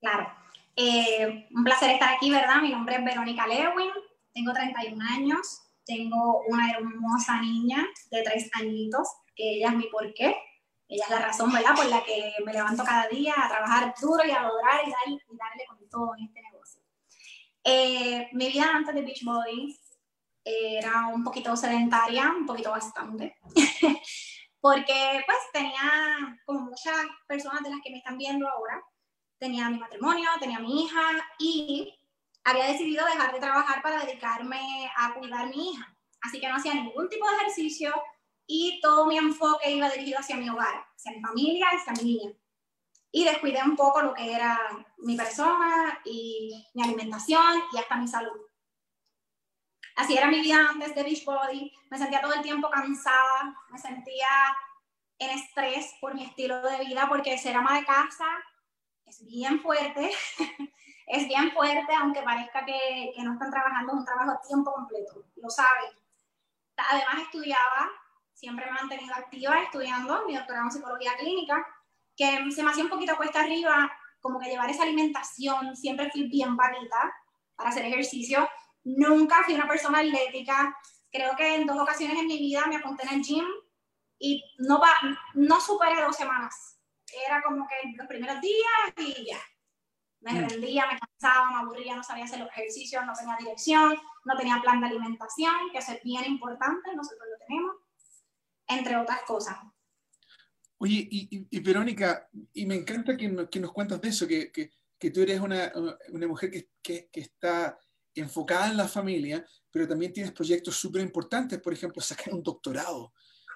Claro. 0.00 0.26
Eh, 0.76 1.48
un 1.54 1.64
placer 1.64 1.90
estar 1.90 2.14
aquí, 2.14 2.30
¿verdad? 2.30 2.62
Mi 2.62 2.70
nombre 2.70 2.96
es 2.96 3.04
Verónica 3.04 3.46
Lewin, 3.46 3.90
tengo 4.32 4.52
31 4.52 5.04
años, 5.04 5.60
tengo 5.84 6.42
una 6.46 6.70
hermosa 6.72 7.40
niña 7.40 7.86
de 8.10 8.22
tres 8.22 8.48
añitos, 8.54 9.08
que 9.34 9.56
ella 9.56 9.68
es 9.68 9.76
mi 9.76 9.88
porqué. 9.88 10.36
Ella 10.90 11.04
es 11.04 11.10
la 11.10 11.20
razón, 11.20 11.52
¿verdad?, 11.52 11.76
por 11.76 11.86
la 11.86 12.02
que 12.02 12.34
me 12.44 12.52
levanto 12.52 12.82
cada 12.82 13.06
día 13.06 13.32
a 13.36 13.48
trabajar 13.48 13.94
duro 14.00 14.24
y 14.26 14.32
a 14.32 14.42
lograr 14.42 14.80
y, 14.84 14.90
darle 14.90 15.64
con 15.68 15.88
todo 15.88 16.16
en 16.18 16.24
este 16.24 16.42
negocio. 16.42 16.82
Eh, 17.62 18.28
mi 18.32 18.48
vida 18.48 18.68
antes 18.74 18.92
de 18.96 19.02
Beachbody 19.02 19.78
era 20.44 21.06
un 21.06 21.22
poquito 21.22 21.56
sedentaria, 21.56 22.32
un 22.36 22.44
poquito 22.44 22.72
bastante, 22.72 23.36
porque 24.60 25.22
pues 25.26 25.38
tenía, 25.52 26.36
como 26.44 26.62
muchas 26.62 27.06
personas 27.28 27.62
de 27.62 27.70
las 27.70 27.78
que 27.84 27.92
me 27.92 27.98
están 27.98 28.18
viendo 28.18 28.48
ahora, 28.48 28.82
tenía 29.38 29.70
mi 29.70 29.78
matrimonio, 29.78 30.28
tenía 30.40 30.58
mi 30.58 30.82
hija 30.84 31.02
y 31.38 31.96
había 32.42 32.66
decidido 32.66 33.06
dejar 33.06 33.32
de 33.32 33.38
trabajar 33.38 33.80
para 33.80 34.04
dedicarme 34.04 34.90
a 34.96 35.14
cuidar 35.14 35.42
a 35.42 35.46
mi 35.46 35.70
hija. 35.70 35.96
Así 36.22 36.40
que 36.40 36.48
no 36.48 36.56
hacía 36.56 36.74
ningún 36.74 37.08
tipo 37.08 37.28
de 37.28 37.36
ejercicio, 37.36 37.94
y 38.52 38.80
todo 38.80 39.06
mi 39.06 39.16
enfoque 39.16 39.70
iba 39.70 39.88
dirigido 39.88 40.18
hacia 40.18 40.36
mi 40.36 40.50
hogar, 40.50 40.84
hacia 40.96 41.12
mi 41.12 41.20
familia, 41.20 41.68
hacia 41.68 41.92
mi 41.92 42.16
niña. 42.16 42.32
y 43.12 43.24
descuidé 43.24 43.62
un 43.62 43.76
poco 43.76 44.02
lo 44.02 44.12
que 44.12 44.32
era 44.32 44.58
mi 44.98 45.16
persona 45.16 46.00
y 46.04 46.66
mi 46.74 46.82
alimentación 46.82 47.62
y 47.72 47.78
hasta 47.78 47.96
mi 47.96 48.08
salud. 48.08 48.40
Así 49.94 50.16
era 50.16 50.26
mi 50.26 50.40
vida 50.40 50.68
antes 50.68 50.94
de 50.94 51.02
Beachbody. 51.02 51.72
Me 51.90 51.98
sentía 51.98 52.20
todo 52.20 52.34
el 52.34 52.42
tiempo 52.42 52.70
cansada, 52.70 53.54
me 53.70 53.78
sentía 53.78 54.28
en 55.18 55.30
estrés 55.30 55.94
por 56.00 56.14
mi 56.14 56.24
estilo 56.24 56.60
de 56.62 56.84
vida, 56.84 57.06
porque 57.08 57.38
ser 57.38 57.56
ama 57.56 57.78
de 57.78 57.84
casa 57.84 58.26
es 59.06 59.24
bien 59.26 59.60
fuerte, 59.60 60.10
es 61.06 61.28
bien 61.28 61.52
fuerte, 61.52 61.94
aunque 61.94 62.22
parezca 62.22 62.64
que, 62.64 63.12
que 63.14 63.22
no 63.22 63.34
están 63.34 63.50
trabajando, 63.50 63.92
es 63.92 63.98
un 63.98 64.04
trabajo 64.04 64.30
a 64.32 64.40
tiempo 64.40 64.72
completo, 64.72 65.24
lo 65.36 65.50
saben. 65.50 65.90
Además 66.76 67.18
estudiaba, 67.26 67.90
siempre 68.40 68.64
me 68.64 68.70
he 68.70 68.74
mantenido 68.74 69.14
activa 69.14 69.62
estudiando 69.62 70.24
mi 70.26 70.34
doctorado 70.34 70.64
en 70.64 70.72
psicología 70.72 71.12
clínica, 71.18 71.66
que 72.16 72.50
se 72.50 72.62
me 72.62 72.70
hacía 72.70 72.84
un 72.84 72.90
poquito 72.90 73.16
cuesta 73.16 73.40
arriba, 73.40 73.92
como 74.18 74.40
que 74.40 74.48
llevar 74.48 74.70
esa 74.70 74.84
alimentación, 74.84 75.76
siempre 75.76 76.10
fui 76.10 76.26
bien 76.28 76.56
vaguita 76.56 77.12
para 77.54 77.68
hacer 77.68 77.84
ejercicio, 77.84 78.48
nunca 78.84 79.42
fui 79.44 79.54
una 79.54 79.68
persona 79.68 79.98
atlética, 79.98 80.74
creo 81.12 81.36
que 81.36 81.54
en 81.54 81.66
dos 81.66 81.78
ocasiones 81.78 82.18
en 82.18 82.26
mi 82.26 82.38
vida 82.38 82.66
me 82.66 82.76
apunté 82.76 83.06
en 83.06 83.14
el 83.14 83.22
gym 83.22 83.44
y 84.18 84.42
no, 84.58 84.80
va, 84.80 84.88
no 85.34 85.60
superé 85.60 86.00
dos 86.00 86.16
semanas. 86.16 86.78
Era 87.26 87.42
como 87.42 87.66
que 87.66 87.74
los 87.94 88.06
primeros 88.06 88.40
días 88.40 88.94
y 88.96 89.26
ya. 89.26 89.38
Me 90.20 90.32
mm. 90.32 90.48
rendía, 90.48 90.86
me 90.86 90.98
cansaba, 90.98 91.50
me 91.50 91.56
aburría, 91.58 91.96
no 91.96 92.02
sabía 92.02 92.24
hacer 92.24 92.40
los 92.40 92.48
ejercicios, 92.50 93.04
no 93.04 93.12
tenía 93.12 93.36
dirección, 93.36 93.98
no 94.24 94.36
tenía 94.36 94.60
plan 94.62 94.80
de 94.80 94.86
alimentación, 94.86 95.54
que 95.72 95.78
eso 95.78 95.92
es 95.92 96.02
bien 96.02 96.24
importante, 96.24 96.94
nosotros 96.94 97.26
lo 97.30 97.46
tenemos, 97.46 97.76
entre 98.70 98.96
otras 98.96 99.22
cosas. 99.26 99.56
Oye, 100.78 101.06
y, 101.10 101.60
Verónica, 101.60 102.28
y 102.54 102.64
me 102.64 102.74
encanta 102.74 103.16
que, 103.16 103.48
que, 103.50 103.60
nos 103.60 103.72
cuentas 103.72 104.00
de 104.00 104.08
eso, 104.08 104.26
que, 104.26 104.50
que, 104.50 104.70
que 104.98 105.10
tú 105.10 105.20
eres 105.20 105.40
una, 105.40 105.72
una 106.08 106.26
mujer 106.26 106.68
que, 106.82 107.10
está 107.12 107.78
enfocada 108.14 108.70
en 108.70 108.76
la 108.76 108.88
familia, 108.88 109.44
pero 109.70 109.86
también 109.86 110.12
tienes 110.12 110.32
proyectos 110.32 110.76
súper 110.76 111.02
importantes, 111.02 111.60
por 111.60 111.72
ejemplo, 111.72 112.02
sacar 112.02 112.32
un 112.32 112.42
doctorado. 112.42 113.12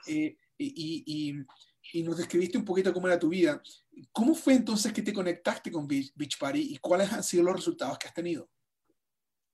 Eh, 0.07 0.37
y, 0.59 1.45
y, 1.93 2.03
nos 2.03 2.17
describiste 2.17 2.59
un 2.59 2.65
poquito 2.65 2.93
cómo 2.93 3.07
era 3.07 3.19
tu 3.19 3.29
vida. 3.29 3.63
¿Cómo 4.11 4.35
fue 4.35 4.55
entonces 4.55 4.93
que 4.93 5.03
te 5.03 5.13
conectaste 5.13 5.71
con 5.71 5.87
Beach, 5.87 6.39
Party 6.39 6.75
y 6.75 6.79
cuáles 6.79 7.13
han 7.13 7.23
sido 7.23 7.45
los 7.45 7.57
resultados 7.57 7.99
que 7.99 8.09
has 8.09 8.15
tenido? 8.15 8.49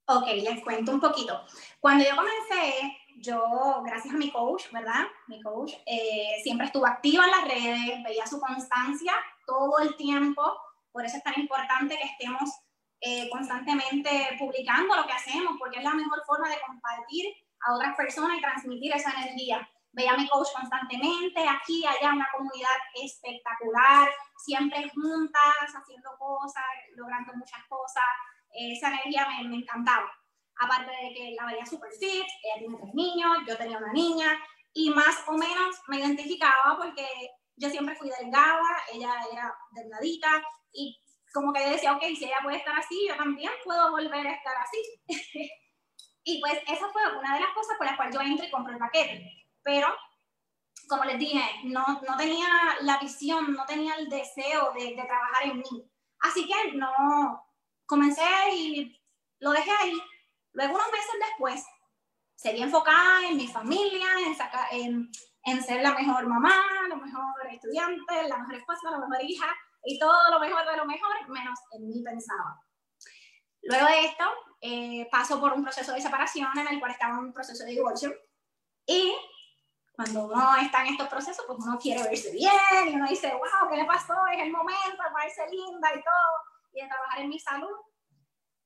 Ok, 0.07 0.27
les 0.27 0.63
cuento 0.63 0.93
un 0.93 1.01
poquito. 1.01 1.45
Cuando 1.81 2.05
yo 2.05 2.17
comencé, 2.17 2.99
yo, 3.21 3.83
gracias 3.85 4.15
a 4.15 4.17
mi 4.17 4.31
coach, 4.31 4.71
¿verdad? 4.73 5.07
Mi 5.29 5.41
coach 5.43 5.75
eh, 5.87 6.41
siempre 6.43 6.67
estuvo 6.67 6.87
activa 6.87 7.25
en 7.25 7.31
las 7.31 7.45
redes, 7.45 8.03
veía 8.05 8.27
su 8.27 8.41
constancia 8.41 9.13
todo 9.47 9.79
el 9.81 9.97
tiempo, 9.97 10.43
por 10.93 11.05
eso 11.05 11.17
es 11.17 11.23
tan 11.23 11.39
importante 11.39 11.97
que 11.97 12.05
estemos 12.05 12.51
eh, 13.01 13.29
constantemente 13.31 14.37
publicando 14.39 14.97
lo 14.97 15.07
que 15.07 15.13
hacemos, 15.13 15.57
porque 15.59 15.79
es 15.79 15.85
la 15.85 15.95
mejor 15.95 16.23
forma 16.27 16.49
de 16.49 16.61
compartir 16.67 17.27
a 17.67 17.75
otras 17.75 17.97
personas 17.97 18.39
y 18.39 18.41
transmitir 18.41 18.93
esa 18.95 19.13
energía 19.13 19.69
veía 19.93 20.13
a 20.13 20.17
mi 20.17 20.29
coach 20.29 20.49
constantemente, 20.55 21.47
aquí, 21.49 21.85
allá, 21.85 22.13
una 22.13 22.29
comunidad 22.33 22.69
espectacular, 22.95 24.09
siempre 24.37 24.89
juntas, 24.91 25.75
haciendo 25.75 26.11
cosas, 26.19 26.65
logrando 26.95 27.33
muchas 27.35 27.65
cosas. 27.69 28.05
Esa 28.53 28.89
energía 28.89 29.27
me, 29.29 29.49
me 29.49 29.57
encantaba. 29.57 30.11
Aparte 30.61 30.91
de 30.91 31.15
que 31.15 31.35
la 31.37 31.47
veía 31.47 31.67
super 31.67 31.91
fit, 31.93 32.27
ella 32.43 32.59
tiene 32.59 32.77
tres 32.77 32.95
niños, 32.95 33.39
yo 33.49 33.57
tenía 33.57 33.79
una 33.79 33.93
niña, 33.93 34.39
y 34.73 34.91
más 34.91 35.25
o 35.27 35.33
menos 35.33 35.81
me 35.89 35.99
identificaba 35.99 36.77
porque 36.79 37.07
yo 37.57 37.69
siempre 37.71 37.97
fui 37.97 38.11
delgada, 38.11 38.63
ella 38.93 39.15
era 39.33 39.55
delgadita, 39.73 40.43
y 40.73 41.01
como 41.33 41.53
que 41.53 41.65
yo 41.65 41.71
decía, 41.71 41.93
ok, 41.95 42.03
si 42.17 42.25
ella 42.25 42.41
puede 42.43 42.59
estar 42.59 42.79
así, 42.79 43.07
yo 43.09 43.17
también 43.17 43.51
puedo 43.65 43.91
volver 43.91 44.27
a 44.27 44.33
estar 44.33 44.55
así. 44.57 45.03
y 46.25 46.41
pues 46.41 46.59
esa 46.67 46.89
fue 46.93 47.19
una 47.19 47.35
de 47.35 47.41
las 47.41 47.55
cosas 47.55 47.77
por 47.77 47.87
las 47.87 47.97
cuales 47.97 48.15
yo 48.15 48.21
entré 48.21 48.47
y 48.47 48.51
compré 48.51 48.75
el 48.75 48.79
paquete 48.79 49.41
pero 49.63 49.89
como 50.89 51.05
les 51.05 51.19
dije, 51.19 51.41
no, 51.65 51.85
no 52.07 52.17
tenía 52.17 52.49
la 52.81 52.99
visión, 52.99 53.53
no 53.53 53.65
tenía 53.65 53.95
el 53.95 54.09
deseo 54.09 54.73
de, 54.73 54.97
de, 54.97 55.05
trabajar 55.05 55.45
en 55.45 55.59
mí. 55.59 55.91
Así 56.19 56.47
que 56.47 56.73
no, 56.73 57.47
comencé 57.87 58.25
y 58.53 59.01
lo 59.39 59.53
dejé 59.53 59.71
ahí. 59.71 60.03
Luego, 60.53 60.75
unos 60.75 60.93
meses 60.93 61.15
después, 61.29 61.65
seguí 62.35 62.63
enfocada 62.63 63.29
en 63.29 63.37
mi 63.37 63.47
familia, 63.47 64.07
en, 64.27 64.35
sacar, 64.35 64.67
en, 64.73 65.11
en 65.45 65.63
ser 65.63 65.83
la 65.83 65.95
mejor 65.95 66.27
mamá, 66.27 66.55
la 66.89 66.97
mejor 66.97 67.47
estudiante, 67.51 68.29
la 68.29 68.39
mejor 68.39 68.55
esposa, 68.55 68.91
la 68.91 68.99
mejor 68.99 69.23
hija 69.23 69.47
y 69.85 69.99
todo 69.99 70.31
lo 70.31 70.41
mejor 70.41 70.67
de 70.67 70.77
lo 70.77 70.87
mejor, 70.87 71.29
menos 71.29 71.59
en 71.73 71.89
mí 71.89 72.03
pensaba. 72.03 72.61
Luego 73.63 73.87
de 73.87 74.05
esto, 74.07 74.25
eh, 74.61 75.09
paso 75.11 75.41
por 75.41 75.53
un 75.53 75.63
proceso 75.63 75.93
de 75.93 76.01
separación 76.01 76.49
en 76.59 76.69
el 76.69 76.81
cual 76.81 76.93
estaba 76.93 77.15
en 77.15 77.27
un 77.27 77.33
proceso 77.33 77.65
de 77.65 77.73
divorcio 77.73 78.13
y 78.87 79.15
cuando 79.93 80.25
uno 80.25 80.57
está 80.57 80.81
en 80.81 80.95
estos 80.95 81.09
procesos, 81.09 81.45
pues 81.47 81.59
uno 81.63 81.79
quiere 81.79 82.03
verse 82.03 82.33
bien 82.33 82.89
y 82.89 82.95
uno 82.95 83.07
dice, 83.07 83.33
wow, 83.33 83.69
¿qué 83.69 83.77
le 83.77 83.85
pasó? 83.85 84.15
Es 84.33 84.43
el 84.43 84.51
momento 84.51 84.81
de 85.03 85.15
verse 85.15 85.43
linda 85.51 85.91
y 85.95 86.03
todo, 86.03 86.33
y 86.73 86.81
de 86.81 86.89
trabajar 86.89 87.21
en 87.21 87.29
mi 87.29 87.39
salud. 87.39 87.77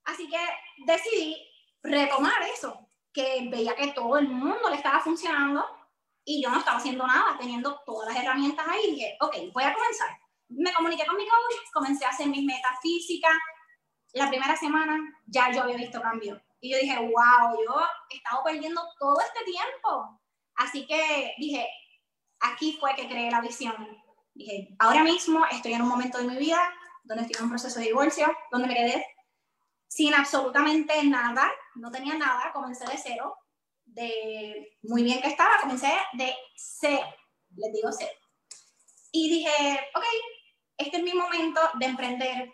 Así 0.04 0.28
que 0.28 0.38
decidí 0.86 1.53
retomar 1.84 2.42
eso, 2.52 2.88
que 3.12 3.48
veía 3.50 3.76
que 3.76 3.92
todo 3.92 4.18
el 4.18 4.28
mundo 4.28 4.68
le 4.68 4.76
estaba 4.76 4.98
funcionando 4.98 5.64
y 6.24 6.42
yo 6.42 6.50
no 6.50 6.58
estaba 6.58 6.78
haciendo 6.78 7.06
nada, 7.06 7.36
teniendo 7.38 7.80
todas 7.86 8.12
las 8.12 8.24
herramientas 8.24 8.66
ahí. 8.68 8.90
Dije, 8.92 9.16
ok, 9.20 9.36
voy 9.52 9.62
a 9.62 9.74
comenzar. 9.74 10.18
Me 10.48 10.72
comuniqué 10.72 11.06
con 11.06 11.16
mi 11.16 11.24
coach, 11.24 11.70
comencé 11.72 12.04
a 12.04 12.08
hacer 12.08 12.26
mis 12.26 12.44
metas 12.44 12.80
físicas. 12.82 13.36
La 14.14 14.28
primera 14.28 14.56
semana 14.56 14.98
ya 15.26 15.52
yo 15.52 15.62
había 15.62 15.76
visto 15.76 16.00
cambio. 16.00 16.42
Y 16.60 16.72
yo 16.72 16.78
dije, 16.78 16.96
wow, 16.98 17.56
yo 17.64 17.80
he 18.10 18.16
estado 18.16 18.42
perdiendo 18.42 18.82
todo 18.98 19.20
este 19.20 19.44
tiempo 19.44 20.20
Así 20.56 20.86
que 20.86 21.34
dije, 21.38 21.66
aquí 22.40 22.76
fue 22.80 22.94
que 22.94 23.08
creé 23.08 23.30
la 23.30 23.40
visión. 23.40 23.74
Dije, 24.34 24.74
ahora 24.78 25.02
mismo 25.02 25.44
estoy 25.50 25.72
en 25.72 25.82
un 25.82 25.88
momento 25.88 26.18
de 26.18 26.24
mi 26.24 26.36
vida 26.36 26.60
donde 27.04 27.24
estoy 27.24 27.38
en 27.38 27.44
un 27.44 27.50
proceso 27.50 27.78
de 27.78 27.86
divorcio, 27.86 28.34
donde 28.50 28.68
me 28.68 28.74
quedé 28.74 29.06
sin 29.88 30.14
absolutamente 30.14 31.04
nada, 31.04 31.50
no 31.76 31.90
tenía 31.90 32.14
nada, 32.14 32.52
comencé 32.52 32.84
de 32.86 32.98
cero, 33.02 33.36
de 33.84 34.78
muy 34.82 35.02
bien 35.02 35.20
que 35.20 35.28
estaba, 35.28 35.60
comencé 35.60 35.92
de 36.14 36.34
cero, 36.56 37.06
les 37.56 37.72
digo 37.72 37.90
cero. 37.92 38.12
Y 39.12 39.30
dije, 39.30 39.80
ok, 39.94 40.04
este 40.78 40.96
es 40.96 41.02
mi 41.02 41.14
momento 41.14 41.60
de 41.78 41.86
emprender, 41.86 42.52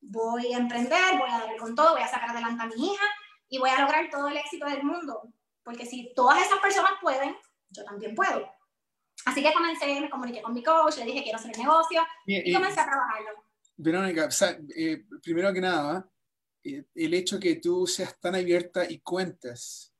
voy 0.00 0.52
a 0.52 0.58
emprender, 0.58 1.18
voy 1.18 1.30
a 1.30 1.38
darle 1.38 1.56
con 1.56 1.74
todo, 1.74 1.92
voy 1.92 2.02
a 2.02 2.08
sacar 2.08 2.30
adelante 2.30 2.62
a 2.62 2.66
mi 2.66 2.92
hija 2.92 3.04
y 3.48 3.58
voy 3.58 3.70
a 3.70 3.80
lograr 3.80 4.10
todo 4.10 4.28
el 4.28 4.36
éxito 4.36 4.66
del 4.66 4.82
mundo. 4.82 5.22
Porque 5.62 5.86
si 5.86 6.12
todas 6.14 6.44
esas 6.44 6.58
personas 6.58 6.92
pueden, 7.00 7.36
yo 7.70 7.84
también 7.84 8.14
puedo. 8.14 8.50
Así 9.24 9.42
que 9.42 9.52
comencé, 9.52 10.00
me 10.00 10.10
comuniqué 10.10 10.42
con 10.42 10.52
mi 10.52 10.62
coach, 10.62 10.98
le 10.98 11.04
dije 11.04 11.22
quiero 11.22 11.38
hacer 11.38 11.52
el 11.52 11.60
negocio 11.60 12.02
y, 12.26 12.52
comencé 12.52 12.80
a 12.80 12.86
trabajarlo. 12.86 13.44
Verónica, 13.76 14.28
eh, 14.76 15.04
primero 15.22 15.52
que 15.52 15.60
nada, 15.60 16.08
el 16.62 17.14
hecho 17.14 17.40
que 17.40 17.56
tú 17.56 17.86
seas 17.86 18.18
tan 18.20 18.34
abierta 18.34 18.88
y 18.88 19.00
cuentes 19.00 19.92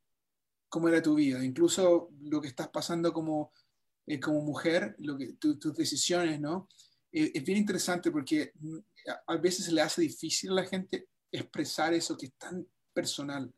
cómo 0.68 0.88
era 0.88 1.02
tu 1.02 1.14
vida, 1.14 1.44
incluso 1.44 2.10
lo 2.22 2.40
que 2.40 2.48
estás 2.48 2.68
pasando 2.68 3.12
como, 3.12 3.52
eh, 4.06 4.18
como 4.18 4.40
mujer, 4.40 4.94
lo 4.98 5.18
que, 5.18 5.34
tus 5.34 5.74
decisiones, 5.74 6.40
¿no? 6.40 6.68
es 7.12 7.44
bien 7.44 7.58
interesante 7.58 8.10
porque 8.10 8.52
mm, 8.58 8.78
a, 9.26 9.36
veces 9.36 9.66
se 9.66 9.72
le 9.72 9.82
hace 9.82 10.00
difícil 10.00 10.50
a 10.52 10.54
la 10.54 10.64
gente 10.64 11.08
expresar 11.30 11.92
eso 11.92 12.16
que 12.16 12.26
es 12.26 12.34
tan 12.34 12.66
personal 12.94 13.52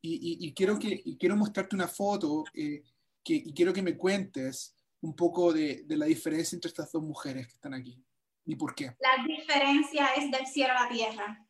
y, 0.00 0.54
quiero, 0.54 0.78
que, 0.78 1.02
quiero 1.18 1.36
mostrarte 1.36 1.74
una 1.74 1.88
foto 1.88 2.44
eh, 2.54 2.82
que, 3.24 3.34
y 3.34 3.52
quiero 3.52 3.72
que 3.72 3.82
me 3.82 3.96
cuentes 3.96 4.74
un 5.00 5.14
poco 5.14 5.52
de, 5.52 5.82
de, 5.84 5.96
la 5.96 6.06
diferencia 6.06 6.56
entre 6.56 6.68
estas 6.68 6.90
dos 6.92 7.02
mujeres 7.02 7.46
que 7.46 7.54
están 7.54 7.74
aquí 7.74 8.02
y 8.44 8.56
por 8.56 8.74
qué. 8.74 8.96
La 9.00 9.24
diferencia 9.26 10.06
es 10.16 10.30
del 10.30 10.46
cielo 10.46 10.72
a 10.76 10.84
la 10.84 10.88
tierra. 10.88 11.47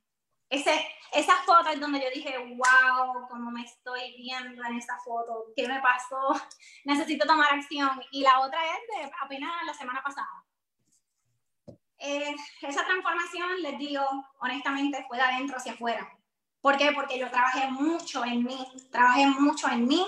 Ese, 0.50 0.86
esa 1.12 1.36
foto 1.44 1.68
es 1.68 1.80
donde 1.80 2.00
yo 2.00 2.06
dije, 2.14 2.36
wow, 2.38 3.28
cómo 3.28 3.50
me 3.50 3.62
estoy 3.62 4.14
viendo 4.16 4.64
en 4.64 4.76
esa 4.76 4.98
foto, 5.04 5.52
qué 5.54 5.68
me 5.68 5.80
pasó, 5.80 6.40
necesito 6.84 7.26
tomar 7.26 7.52
acción. 7.52 8.00
Y 8.12 8.22
la 8.22 8.40
otra 8.40 8.58
es 8.64 9.02
de 9.04 9.12
apenas 9.20 9.64
la 9.66 9.74
semana 9.74 10.02
pasada. 10.02 10.44
Eh, 11.98 12.34
esa 12.62 12.84
transformación, 12.84 13.60
les 13.60 13.78
digo, 13.78 14.04
honestamente, 14.40 15.04
fue 15.08 15.18
de 15.18 15.24
adentro 15.24 15.56
hacia 15.56 15.72
afuera. 15.72 16.08
¿Por 16.60 16.76
qué? 16.76 16.92
Porque 16.92 17.18
yo 17.18 17.30
trabajé 17.30 17.70
mucho 17.70 18.24
en 18.24 18.44
mí, 18.44 18.66
trabajé 18.90 19.26
mucho 19.26 19.68
en 19.68 19.86
mí, 19.86 20.06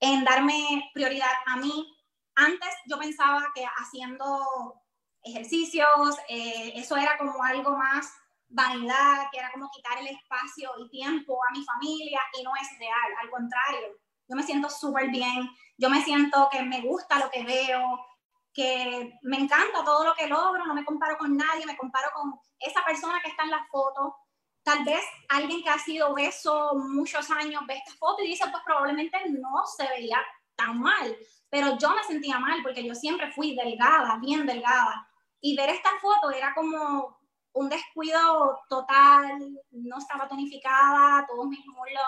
en 0.00 0.24
darme 0.24 0.90
prioridad 0.92 1.30
a 1.46 1.56
mí. 1.56 1.96
Antes 2.34 2.70
yo 2.86 2.98
pensaba 2.98 3.52
que 3.54 3.64
haciendo 3.64 4.82
ejercicios, 5.22 6.18
eh, 6.28 6.72
eso 6.76 6.96
era 6.96 7.16
como 7.18 7.42
algo 7.44 7.76
más 7.76 8.12
vanidad, 8.52 9.26
que 9.32 9.38
era 9.38 9.50
como 9.52 9.70
quitar 9.70 9.98
el 9.98 10.08
espacio 10.08 10.70
y 10.78 10.88
tiempo 10.90 11.38
a 11.48 11.52
mi 11.52 11.64
familia 11.64 12.20
y 12.38 12.42
no 12.42 12.52
es 12.60 12.78
real, 12.78 13.12
al 13.20 13.30
contrario. 13.30 13.98
Yo 14.28 14.36
me 14.36 14.42
siento 14.42 14.70
súper 14.70 15.10
bien, 15.10 15.50
yo 15.76 15.90
me 15.90 16.02
siento 16.02 16.48
que 16.50 16.62
me 16.62 16.80
gusta 16.80 17.18
lo 17.18 17.30
que 17.30 17.44
veo, 17.44 17.98
que 18.52 19.18
me 19.22 19.38
encanta 19.38 19.84
todo 19.84 20.04
lo 20.04 20.14
que 20.14 20.26
logro, 20.26 20.64
no 20.66 20.74
me 20.74 20.84
comparo 20.84 21.16
con 21.18 21.36
nadie, 21.36 21.66
me 21.66 21.76
comparo 21.76 22.10
con 22.14 22.34
esa 22.58 22.84
persona 22.84 23.20
que 23.22 23.30
está 23.30 23.44
en 23.44 23.50
la 23.50 23.66
foto. 23.70 24.16
Tal 24.62 24.84
vez 24.84 25.04
alguien 25.28 25.62
que 25.62 25.70
ha 25.70 25.78
sido 25.78 26.10
obeso 26.10 26.74
muchos 26.76 27.30
años 27.30 27.62
ve 27.66 27.74
esta 27.74 27.92
foto 27.98 28.22
y 28.22 28.28
dice, 28.28 28.44
pues 28.50 28.62
probablemente 28.64 29.18
no 29.30 29.66
se 29.66 29.88
veía 29.88 30.18
tan 30.54 30.78
mal, 30.78 31.16
pero 31.48 31.76
yo 31.78 31.90
me 31.90 32.04
sentía 32.04 32.38
mal 32.38 32.62
porque 32.62 32.84
yo 32.84 32.94
siempre 32.94 33.32
fui 33.32 33.56
delgada, 33.56 34.18
bien 34.20 34.46
delgada. 34.46 35.08
Y 35.40 35.56
ver 35.56 35.70
esta 35.70 35.90
foto 36.00 36.30
era 36.30 36.54
como 36.54 37.21
un 37.54 37.68
descuido 37.68 38.60
total, 38.68 39.38
no 39.70 39.98
estaba 39.98 40.28
tonificada, 40.28 41.26
todos 41.26 41.46
mis 41.46 41.64
muslos 41.66 42.02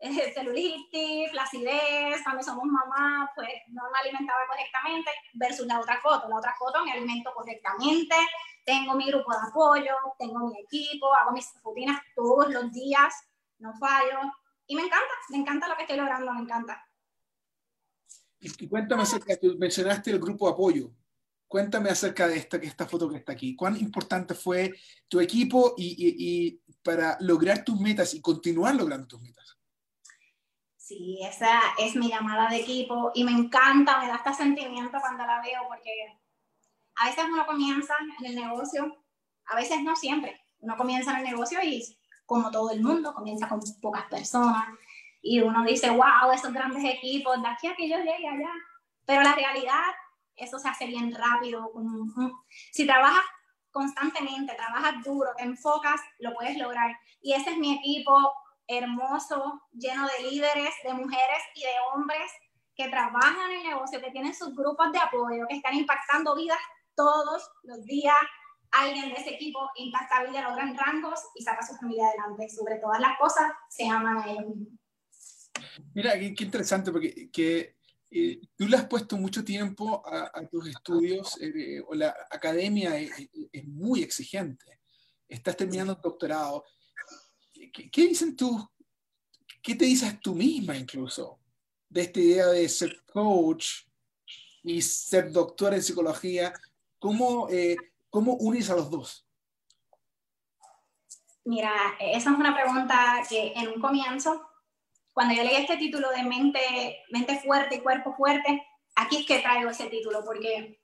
eh, 0.00 0.32
celulitis, 0.34 1.30
flacidez, 1.30 2.22
cuando 2.22 2.42
somos 2.42 2.64
mamás, 2.64 3.30
pues 3.34 3.48
no 3.68 3.82
me 3.92 3.98
alimentaba 3.98 4.40
correctamente, 4.48 5.10
versus 5.34 5.66
la 5.66 5.80
otra 5.80 6.00
foto. 6.00 6.28
La 6.28 6.36
otra 6.36 6.54
foto 6.58 6.84
me 6.84 6.92
alimento 6.92 7.32
correctamente, 7.34 8.16
tengo 8.64 8.94
mi 8.94 9.06
grupo 9.06 9.32
de 9.32 9.38
apoyo, 9.48 9.94
tengo 10.18 10.48
mi 10.48 10.60
equipo, 10.60 11.12
hago 11.14 11.32
mis 11.32 11.46
rutinas 11.62 12.00
todos 12.14 12.50
los 12.50 12.72
días, 12.72 13.14
no 13.58 13.74
fallo. 13.74 14.18
Y 14.66 14.76
me 14.76 14.82
encanta, 14.82 15.12
me 15.30 15.38
encanta 15.38 15.68
lo 15.68 15.76
que 15.76 15.82
estoy 15.82 15.96
logrando, 15.96 16.32
me 16.32 16.40
encanta. 16.40 16.86
Y, 18.40 18.68
cuéntame 18.68 19.02
acerca, 19.02 19.36
tú 19.36 19.54
mencionaste 19.58 20.10
el 20.10 20.18
grupo 20.18 20.48
apoyo. 20.48 20.90
Cuéntame 21.50 21.90
acerca 21.90 22.28
de 22.28 22.36
esta, 22.36 22.58
esta 22.58 22.86
foto 22.86 23.10
que 23.10 23.16
está 23.16 23.32
aquí. 23.32 23.56
¿Cuán 23.56 23.76
importante 23.76 24.36
fue 24.36 24.72
tu 25.08 25.18
equipo 25.18 25.74
y, 25.76 26.60
para 26.80 27.16
lograr 27.18 27.64
tus 27.64 27.80
metas 27.80 28.14
y 28.14 28.20
continuar 28.20 28.76
logrando 28.76 29.08
tus 29.08 29.20
metas? 29.20 29.58
Sí, 30.76 31.18
esa 31.28 31.60
es 31.76 31.96
mi 31.96 32.08
llamada 32.08 32.48
de 32.48 32.58
equipo 32.58 33.10
y 33.16 33.24
me 33.24 33.32
encanta, 33.32 33.98
me 33.98 34.06
da 34.06 34.22
este 34.24 34.32
sentimiento 34.32 34.96
cuando 35.00 35.26
la 35.26 35.42
veo 35.42 35.62
porque 35.66 35.90
a 36.94 37.06
veces 37.06 37.24
uno 37.24 37.44
comienza 37.44 37.94
en 38.20 38.26
el 38.26 38.36
negocio, 38.36 39.04
a 39.46 39.56
veces 39.56 39.82
no 39.82 39.96
siempre, 39.96 40.40
uno 40.60 40.76
comienza 40.76 41.10
en 41.10 41.16
el 41.16 41.32
negocio 41.32 41.58
y 41.64 41.84
como 42.26 42.52
todo 42.52 42.70
el 42.70 42.80
mundo, 42.80 43.12
comienza 43.12 43.48
con 43.48 43.58
pocas 43.82 44.04
personas 44.04 44.68
y 45.20 45.40
uno 45.40 45.64
dice, 45.64 45.90
wow, 45.90 46.30
esos 46.32 46.52
grandes 46.52 46.84
equipos, 46.84 47.42
de 47.42 47.48
aquí 47.48 47.66
a 47.66 47.74
que 47.74 47.88
yo 47.88 47.96
llegue 47.96 48.28
allá. 48.28 48.52
Pero 49.04 49.22
la 49.22 49.34
realidad, 49.34 49.90
eso 50.40 50.58
se 50.58 50.68
hace 50.68 50.86
bien 50.86 51.14
rápido. 51.14 51.70
Si 52.72 52.86
trabajas 52.86 53.24
constantemente, 53.70 54.54
trabajas 54.54 55.02
duro, 55.04 55.30
te 55.36 55.44
enfocas, 55.44 56.00
lo 56.18 56.34
puedes 56.34 56.56
lograr. 56.58 56.96
Y 57.20 57.34
ese 57.34 57.50
es 57.50 57.58
mi 57.58 57.76
equipo, 57.76 58.16
hermoso, 58.66 59.62
lleno 59.72 60.06
de 60.06 60.30
líderes, 60.30 60.74
de 60.84 60.94
mujeres 60.94 61.42
y 61.54 61.60
de 61.60 61.72
hombres 61.92 62.30
que 62.74 62.88
trabajan 62.88 63.50
en 63.50 63.58
el 63.58 63.66
negocio, 63.68 64.00
que 64.00 64.10
tienen 64.10 64.34
sus 64.34 64.54
grupos 64.54 64.90
de 64.92 64.98
apoyo, 64.98 65.46
que 65.48 65.56
están 65.56 65.74
impactando 65.74 66.34
vidas 66.34 66.58
todos 66.94 67.48
los 67.64 67.84
días. 67.84 68.14
Alguien 68.72 69.12
de 69.12 69.20
ese 69.20 69.34
equipo 69.34 69.68
impacta 69.76 70.24
vidas, 70.24 70.44
logran 70.48 70.76
rangos 70.76 71.20
y 71.34 71.42
saca 71.42 71.60
a 71.60 71.66
su 71.66 71.74
familia 71.76 72.06
adelante. 72.06 72.48
Sobre 72.48 72.76
todas 72.76 73.00
las 73.00 73.18
cosas, 73.18 73.50
se 73.68 73.88
aman 73.88 74.18
a 74.18 74.30
ellos 74.30 74.46
mismos. 74.46 74.80
Mira, 75.94 76.12
qué, 76.18 76.34
interesante, 76.38 76.92
porque 76.92 77.30
que, 77.30 77.76
eh, 78.12 78.40
tú 78.56 78.66
le 78.66 78.76
has 78.76 78.86
puesto 78.86 79.16
mucho 79.16 79.44
tiempo 79.44 80.02
a, 80.04 80.44
tus 80.48 80.68
estudios, 80.68 81.40
eh, 81.40 81.80
o 81.86 81.94
la 81.94 82.14
academia 82.30 82.98
es, 82.98 83.12
es, 83.52 83.66
muy 83.66 84.02
exigente. 84.02 84.80
Estás 85.28 85.56
terminando 85.56 85.94
un 85.94 86.00
doctorado. 86.02 86.64
¿Qué, 87.72 88.08
dicen 88.08 88.34
tú? 88.34 88.68
¿Qué 89.62 89.76
te 89.76 89.84
dices 89.84 90.18
tú 90.20 90.34
misma 90.34 90.76
incluso 90.76 91.38
de 91.88 92.02
esta 92.02 92.20
idea 92.20 92.46
de 92.48 92.68
ser 92.68 93.00
coach 93.04 93.84
y 94.64 94.82
ser 94.82 95.30
doctora 95.30 95.76
en 95.76 95.82
psicología? 95.82 96.52
¿Cómo, 96.98 97.48
eh, 97.48 97.76
¿Cómo 98.08 98.34
unís 98.34 98.70
a 98.70 98.76
los 98.76 98.90
dos? 98.90 99.24
Mira, 101.44 101.72
esa 102.00 102.32
es 102.32 102.38
una 102.38 102.54
pregunta 102.54 103.22
que 103.28 103.52
en 103.54 103.68
un 103.68 103.80
comienzo, 103.80 104.49
cuando 105.12 105.34
yo 105.34 105.42
leí 105.42 105.56
este 105.56 105.76
título 105.76 106.10
de 106.10 106.22
mente, 106.22 107.04
fuerte 107.42 107.76
y 107.76 107.80
cuerpo 107.80 108.14
fuerte, 108.14 108.66
aquí 108.96 109.18
es 109.18 109.26
que 109.26 109.40
traigo 109.40 109.70
ese 109.70 109.88
título, 109.88 110.24
porque 110.24 110.80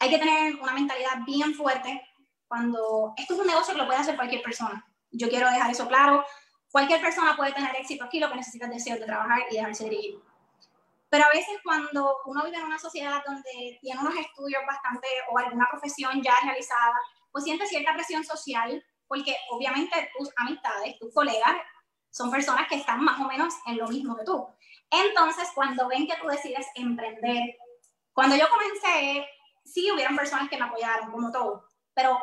hay 0.00 0.10
que 0.10 0.18
tener 0.18 0.56
una 0.56 0.72
mentalidad 0.72 1.24
bien 1.26 1.54
fuerte 1.54 2.02
cuando 2.46 3.14
esto 3.16 3.34
es 3.34 3.40
un 3.40 3.46
negocio 3.46 3.74
que 3.74 3.80
lo 3.80 3.86
puede 3.86 4.00
hacer 4.00 4.16
cualquier 4.16 4.42
persona. 4.42 4.84
Yo 5.10 5.28
quiero 5.28 5.50
dejar 5.50 5.70
eso 5.70 5.88
claro. 5.88 6.24
Cualquier 6.70 7.00
persona 7.00 7.36
puede 7.36 7.52
tener 7.52 7.74
éxito 7.76 8.04
aquí, 8.04 8.20
lo 8.20 8.28
que 8.28 8.36
necesita 8.36 8.66
es 8.66 8.72
deseo 8.72 8.96
de 8.96 9.06
trabajar 9.06 9.40
y 9.50 9.56
dejarse 9.56 9.84
dirigir. 9.84 10.18
Pero 11.10 11.24
a 11.24 11.30
veces 11.30 11.58
cuando 11.64 12.18
uno 12.26 12.44
vive 12.44 12.58
en 12.58 12.66
una 12.66 12.78
sociedad 12.78 13.22
donde 13.26 13.78
tiene 13.80 14.00
unos 14.00 14.14
estudios 14.14 14.62
bastante 14.66 15.08
o 15.30 15.38
alguna 15.38 15.66
profesión 15.70 16.22
ya 16.22 16.34
realizada, 16.42 16.94
pues 17.32 17.44
siente 17.44 17.66
cierta 17.66 17.94
presión 17.94 18.22
social, 18.24 18.84
porque 19.06 19.34
obviamente 19.50 20.10
tus 20.18 20.30
amistades, 20.36 20.98
tus 20.98 21.12
colegas, 21.14 21.56
son 22.10 22.30
personas 22.30 22.68
que 22.68 22.76
están 22.76 23.02
más 23.02 23.20
o 23.20 23.24
menos 23.24 23.54
en 23.66 23.78
lo 23.78 23.88
mismo 23.88 24.16
que 24.16 24.24
tú. 24.24 24.46
Entonces, 24.90 25.48
cuando 25.54 25.88
ven 25.88 26.06
que 26.06 26.16
tú 26.20 26.28
decides 26.28 26.66
emprender, 26.74 27.56
cuando 28.12 28.36
yo 28.36 28.46
comencé, 28.48 29.26
sí 29.64 29.90
hubieron 29.92 30.16
personas 30.16 30.48
que 30.48 30.56
me 30.56 30.64
apoyaron, 30.64 31.10
como 31.10 31.30
todo, 31.30 31.64
pero 31.94 32.18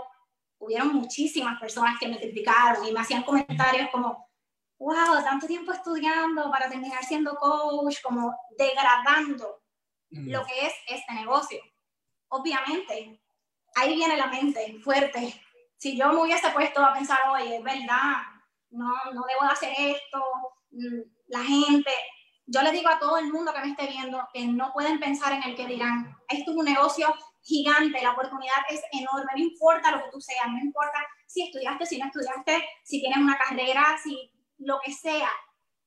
hubieron 0.58 0.94
muchísimas 0.94 1.60
personas 1.60 1.98
que 2.00 2.08
me 2.08 2.18
criticaron 2.18 2.86
y 2.86 2.92
me 2.92 3.00
hacían 3.00 3.24
comentarios 3.24 3.90
como, 3.92 4.30
wow, 4.80 5.24
tanto 5.24 5.48
tiempo 5.48 5.72
estudiando 5.72 6.50
para 6.50 6.70
terminar 6.70 7.04
siendo 7.04 7.36
coach, 7.36 8.02
como 8.02 8.36
degradando 8.58 9.62
mm. 10.10 10.30
lo 10.32 10.46
que 10.46 10.66
es 10.66 10.74
este 10.88 11.14
negocio. 11.14 11.60
Obviamente, 12.30 13.22
ahí 13.76 13.96
viene 13.96 14.18
la 14.18 14.28
mente 14.28 14.80
fuerte. 14.84 15.42
Si 15.78 15.98
yo 15.98 16.12
me 16.12 16.24
hubiese 16.24 16.50
puesto 16.50 16.84
a 16.84 16.94
pensar, 16.94 17.20
oye, 17.30 17.58
es 17.58 17.64
verdad, 17.64 18.16
no, 18.72 18.94
no 19.14 19.24
debo 19.28 19.44
de 19.44 19.52
hacer 19.52 19.74
esto, 19.78 20.24
mm, 20.72 21.02
la 21.28 21.44
gente, 21.44 21.92
yo 22.46 22.62
le 22.62 22.72
digo 22.72 22.90
a 22.90 23.00
todo 23.00 23.18
el 23.18 23.32
mundo 23.32 23.54
que 23.54 23.62
me 23.62 23.72
esté 23.72 23.88
viendo 23.88 24.28
que 24.34 24.46
no 24.48 24.72
pueden 24.74 25.00
pensar 25.00 25.34
en 25.34 25.44
el 25.44 25.56
que 25.56 25.66
dirán, 25.66 26.16
esto 26.28 26.52
es 26.52 26.58
un 26.58 26.66
negocio 26.66 27.14
gigante, 27.42 28.02
la 28.02 28.12
oportunidad 28.12 28.58
es 28.70 28.82
enorme, 28.92 29.32
no 29.36 29.44
importa 29.44 29.92
lo 29.92 30.04
que 30.04 30.12
tú 30.12 30.22
seas, 30.22 30.48
no 30.48 30.60
importa 30.60 31.00
si 31.28 31.44
estudiaste, 31.44 31.86
si 31.86 31.98
no 31.98 32.08
estudiaste, 32.08 32.68
si 32.84 33.02
tienes 33.02 33.20
una 33.20 33.38
carrera, 33.38 33.98
si 34.04 34.32
lo 34.58 34.80
que 34.84 34.92
sea, 34.92 35.30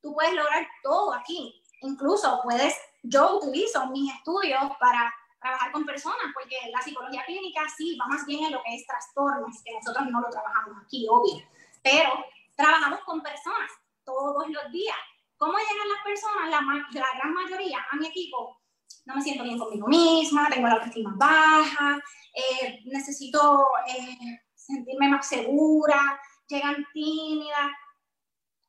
tú 0.00 0.14
puedes 0.14 0.34
lograr 0.34 0.66
todo 0.82 1.14
aquí. 1.14 1.62
Incluso 1.80 2.40
puedes, 2.42 2.76
yo 3.02 3.36
utilizo 3.36 3.86
mis 3.88 4.12
estudios 4.14 4.62
para 4.80 5.12
trabajar 5.40 5.72
con 5.72 5.84
personas, 5.84 6.26
porque 6.34 6.56
la 6.70 6.82
psicología 6.82 7.24
clínica 7.24 7.62
sí 7.76 7.96
va 8.00 8.06
más 8.08 8.26
bien 8.26 8.44
en 8.44 8.52
lo 8.52 8.62
que 8.62 8.74
es 8.74 8.86
trastornos, 8.86 9.62
que 9.64 9.72
nosotros 9.72 10.06
no 10.10 10.20
lo 10.20 10.28
trabajamos 10.30 10.76
aquí, 10.84 11.06
obvio, 11.08 11.44
pero 11.82 12.24
trabajamos 12.58 13.00
con 13.06 13.22
personas 13.22 13.70
todos 14.04 14.48
los 14.48 14.72
días. 14.72 14.96
¿Cómo 15.36 15.56
llegan 15.56 15.88
las 15.88 16.02
personas, 16.04 16.50
la, 16.50 17.14
gran 17.14 17.32
mayoría, 17.32 17.78
a 17.90 17.96
mi 17.96 18.08
equipo? 18.08 18.58
no 19.04 19.14
me 19.14 19.22
siento 19.22 19.44
bien 19.44 19.58
conmigo 19.58 19.86
misma, 19.86 20.50
tengo 20.50 20.68
la 20.68 20.74
autoestima 20.74 21.14
baja, 21.16 21.98
eh, 22.34 22.80
necesito 22.84 23.66
eh, 23.86 24.42
sentirme 24.54 25.08
más 25.08 25.26
segura, 25.26 26.20
llegan 26.46 26.84
tímidas. 26.92 27.70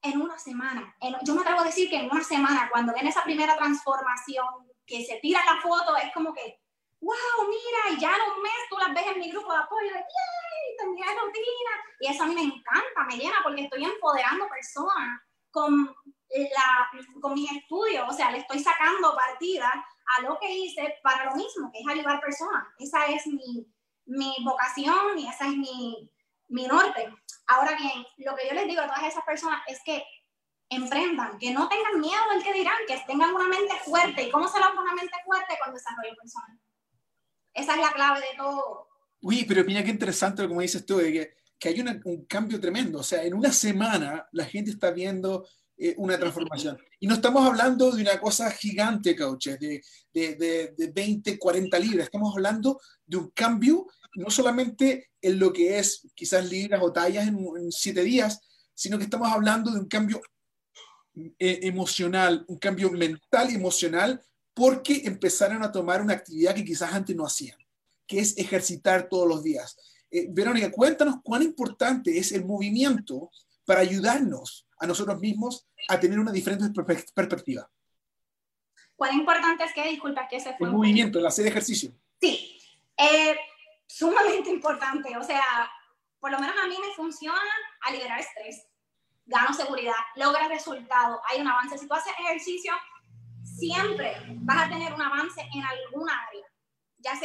En 0.01 0.21
una 0.21 0.39
semana, 0.39 0.95
yo 1.23 1.35
me 1.35 1.41
atrevo 1.41 1.59
a 1.59 1.65
decir 1.65 1.89
que 1.89 1.97
en 1.97 2.09
una 2.09 2.23
semana, 2.23 2.69
cuando 2.71 2.93
ven 2.93 3.07
esa 3.07 3.21
primera 3.21 3.57
transformación, 3.57 4.45
que 4.85 5.03
se 5.05 5.17
tira 5.17 5.43
la 5.43 5.59
foto, 5.59 5.97
es 5.97 6.13
como 6.13 6.33
que, 6.33 6.61
wow, 7.01 7.49
mira, 7.49 7.97
y 7.97 7.99
ya 7.99 8.15
en 8.15 8.31
un 8.31 8.41
mes 8.41 8.53
tú 8.69 8.77
las 8.77 8.93
ves 8.93 9.07
en 9.13 9.19
mi 9.19 9.29
grupo 9.29 9.51
de 9.51 9.59
apoyo, 9.59 9.89
de, 9.91 10.05
Terminé 10.79 11.05
la 11.05 11.21
rutina. 11.21 11.71
Y 11.99 12.07
eso 12.07 12.23
a 12.23 12.27
mí 12.27 12.35
me 12.35 12.43
encanta, 12.43 13.03
me 13.07 13.17
llena, 13.17 13.37
porque 13.43 13.63
estoy 13.63 13.83
empoderando 13.83 14.47
personas 14.47 15.21
con, 15.51 15.93
la, 16.29 16.89
con 17.21 17.33
mis 17.33 17.51
estudios, 17.51 18.05
o 18.07 18.13
sea, 18.13 18.31
le 18.31 18.39
estoy 18.39 18.59
sacando 18.59 19.15
partida 19.15 19.85
a 20.17 20.21
lo 20.21 20.37
que 20.39 20.51
hice 20.51 20.99
para 21.03 21.25
lo 21.25 21.35
mismo, 21.35 21.71
que 21.71 21.79
es 21.79 21.87
ayudar 21.87 22.21
personas. 22.21 22.67
Esa 22.77 23.05
es 23.07 23.27
mi, 23.27 23.67
mi 24.05 24.35
vocación 24.43 25.17
y 25.17 25.27
esa 25.27 25.45
es 25.45 25.55
mi, 25.55 26.09
mi 26.47 26.67
norte. 26.67 27.13
Ahora 27.47 27.75
bien, 27.75 28.05
lo 28.17 28.35
que 28.35 28.47
yo 28.47 28.53
les 28.53 28.67
digo 28.67 28.81
a 28.81 28.87
todas 28.87 29.03
esas 29.03 29.23
personas 29.23 29.61
es 29.67 29.81
que 29.83 30.03
emprendan, 30.69 31.37
que 31.39 31.51
no 31.51 31.67
tengan 31.67 31.99
miedo 31.99 32.29
del 32.31 32.43
que 32.43 32.53
dirán, 32.53 32.77
que 32.87 33.01
tengan 33.07 33.33
una 33.33 33.47
mente 33.47 33.75
fuerte. 33.85 34.23
¿Y 34.23 34.31
cómo 34.31 34.47
se 34.47 34.59
logra 34.59 34.81
una 34.81 34.93
mente 34.93 35.15
fuerte 35.25 35.57
con 35.63 35.73
desarrollo 35.73 36.15
personal? 36.15 36.59
Esa 37.53 37.73
es 37.73 37.81
la 37.81 37.91
clave 37.91 38.21
de 38.21 38.37
todo. 38.37 38.88
Uy, 39.21 39.45
pero 39.47 39.63
mira 39.65 39.83
qué 39.83 39.91
interesante 39.91 40.43
lo 40.43 40.49
que 40.49 40.61
dices 40.61 40.85
tú, 40.85 40.97
de 40.97 41.11
que, 41.11 41.33
que 41.59 41.69
hay 41.69 41.81
un 41.81 42.25
cambio 42.25 42.59
tremendo. 42.59 42.99
O 42.99 43.03
sea, 43.03 43.23
en 43.23 43.33
una 43.33 43.51
semana 43.51 44.27
la 44.31 44.45
gente 44.45 44.71
está 44.71 44.91
viendo 44.91 45.47
eh, 45.77 45.95
una 45.97 46.17
transformación. 46.17 46.77
Y 46.99 47.07
no 47.07 47.15
estamos 47.15 47.45
hablando 47.45 47.91
de 47.91 48.01
una 48.01 48.19
cosa 48.19 48.51
gigante, 48.51 49.15
coaches, 49.15 49.59
de, 49.59 49.81
de, 50.13 50.73
de, 50.77 50.91
20, 50.91 51.37
40 51.37 51.79
libras. 51.79 52.05
Estamos 52.05 52.33
hablando 52.33 52.79
de 53.05 53.17
un 53.17 53.29
cambio, 53.31 53.87
no 54.15 54.29
solamente 54.29 55.11
en 55.21 55.39
lo 55.39 55.53
que 55.53 55.79
es 55.79 56.07
quizás 56.15 56.49
libras 56.49 56.81
o 56.83 56.91
tallas 56.91 57.27
en, 57.27 57.37
en 57.57 57.71
siete 57.71 58.03
días, 58.03 58.41
sino 58.73 58.97
que 58.97 59.03
estamos 59.03 59.29
hablando 59.31 59.71
de 59.71 59.79
un 59.79 59.87
cambio 59.87 60.21
eh, 61.37 61.59
emocional, 61.63 62.45
un 62.47 62.57
cambio 62.57 62.89
mental 62.91 63.51
y 63.51 63.55
emocional 63.55 64.21
porque 64.53 65.01
empezaron 65.03 65.63
a 65.63 65.71
tomar 65.71 66.01
una 66.01 66.13
actividad 66.13 66.55
que 66.55 66.63
quizás 66.63 66.93
antes 66.93 67.13
no 67.13 67.25
hacían, 67.25 67.57
que 68.09 68.19
es 68.19 68.35
ejercitar 68.37 69.07
todos 69.07 69.27
los 69.27 69.43
días. 69.43 69.77
Eh, 70.09 70.25
Verónica, 70.31 70.71
cuéntanos 70.71 71.17
cuán 71.23 71.43
importante 71.43 72.17
es 72.17 72.31
el 72.31 72.43
movimiento 72.43 73.29
para 73.63 73.81
ayudarnos 73.81 74.67
a 74.79 74.87
nosotros 74.87 75.19
mismos 75.19 75.67
a 75.87 75.99
tener 75.99 76.19
una 76.19 76.31
diferente 76.31 76.65
perspectiva. 77.13 77.69
¿Cuán 78.95 79.13
importante 79.13 79.63
es 79.63 79.73
que, 79.73 79.87
disculpa, 79.87 80.27
que 80.27 80.39
se 80.39 80.55
fue? 80.57 80.67
El 80.67 80.73
movimiento, 80.73 81.19
el 81.19 81.27
hacer 81.27 81.45
ejercicio. 81.45 81.93
Sí, 82.19 82.59
eh, 82.97 83.37
sumamente 83.85 84.49
importante. 84.49 85.15
O 85.15 85.23
sea, 85.23 85.43
por 86.19 86.31
lo 86.31 86.39
menos 86.39 86.55
a 86.61 86.67
mí 86.67 86.75
me 86.81 86.93
funciona 86.95 87.39
a 87.81 87.91
liberar 87.91 88.19
estrés, 88.19 88.65
gano 89.27 89.53
seguridad, 89.53 89.93
logra 90.15 90.47
resultados, 90.47 91.19
hay 91.29 91.41
un 91.41 91.47
avance. 91.47 91.77
Si 91.77 91.87
tú 91.87 91.93
haces 91.93 92.13
ejercicio, 92.19 92.73
siempre 93.43 94.15
vas 94.41 94.65
a 94.65 94.69
tener 94.69 94.93
un 94.93 95.01
avance 95.01 95.41
en 95.41 95.63
ya 95.63 96.08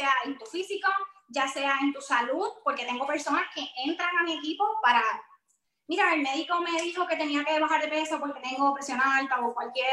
sea 0.05 0.13
en 0.25 0.37
tu 0.37 0.45
físico, 0.45 0.89
ya 1.29 1.47
sea 1.47 1.77
en 1.81 1.93
tu 1.93 2.01
salud, 2.01 2.47
porque 2.63 2.85
tengo 2.85 3.05
personas 3.07 3.43
que 3.53 3.67
entran 3.85 4.15
a 4.17 4.23
mi 4.23 4.33
equipo 4.33 4.63
para, 4.81 5.03
mira, 5.87 6.13
el 6.13 6.21
médico 6.21 6.59
me 6.61 6.81
dijo 6.81 7.07
que 7.07 7.15
tenía 7.15 7.43
que 7.43 7.59
bajar 7.59 7.81
de 7.81 7.87
peso 7.87 8.19
porque 8.19 8.41
tengo 8.41 8.73
presión 8.73 9.01
alta 9.01 9.39
o 9.41 9.53
cualquier 9.53 9.87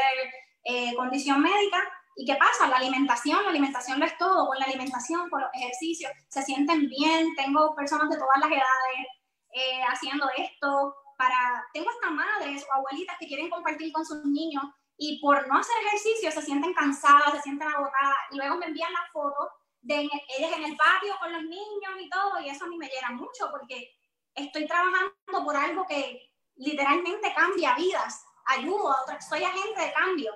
eh, 0.63 0.95
condición 0.95 1.41
médica. 1.41 1.81
¿Y 2.15 2.25
qué 2.25 2.35
pasa? 2.35 2.67
La 2.67 2.77
alimentación, 2.77 3.43
la 3.43 3.49
alimentación 3.49 3.99
lo 3.99 4.05
es 4.05 4.15
todo, 4.19 4.47
con 4.47 4.59
la 4.59 4.65
alimentación, 4.65 5.29
con 5.31 5.41
los 5.41 5.49
ejercicios, 5.53 6.11
se 6.27 6.43
sienten 6.43 6.87
bien, 6.87 7.33
tengo 7.35 7.73
personas 7.75 8.07
de 8.09 8.17
todas 8.17 8.37
las 8.39 8.51
edades 8.51 9.07
eh, 9.51 9.81
haciendo 9.87 10.29
esto, 10.37 10.95
para, 11.17 11.65
tengo 11.73 11.89
hasta 11.89 12.11
madres 12.11 12.65
o 12.69 12.73
abuelitas 12.73 13.17
que 13.19 13.27
quieren 13.27 13.49
compartir 13.49 13.91
con 13.91 14.05
sus 14.05 14.23
niños 14.25 14.63
y 14.95 15.19
por 15.21 15.47
no 15.47 15.57
hacer 15.57 15.75
ejercicio 15.87 16.31
se 16.31 16.41
sienten 16.43 16.73
cansadas, 16.73 17.33
se 17.33 17.41
sienten 17.41 17.67
agotadas 17.67 18.17
y 18.31 18.37
luego 18.37 18.57
me 18.57 18.67
envían 18.67 18.93
las 18.93 19.11
fotos 19.11 19.47
de 19.83 20.01
ellas 20.01 20.57
en 20.57 20.63
el 20.63 20.77
patio 20.77 21.13
con 21.19 21.31
los 21.31 21.43
niños 21.43 21.93
y 21.99 22.09
todo 22.09 22.39
y 22.41 22.49
eso 22.49 22.65
a 22.65 22.67
mí 22.67 22.77
me 22.77 22.87
llena 22.87 23.11
mucho 23.11 23.49
porque 23.51 23.91
estoy 24.33 24.65
trabajando 24.65 25.13
por 25.43 25.55
algo 25.55 25.85
que 25.87 26.31
literalmente 26.55 27.33
cambia 27.35 27.75
vidas, 27.75 28.23
ayudo 28.45 28.91
a 28.91 29.01
otras, 29.01 29.27
soy 29.27 29.43
agente 29.43 29.81
de 29.81 29.93
cambio 29.93 30.31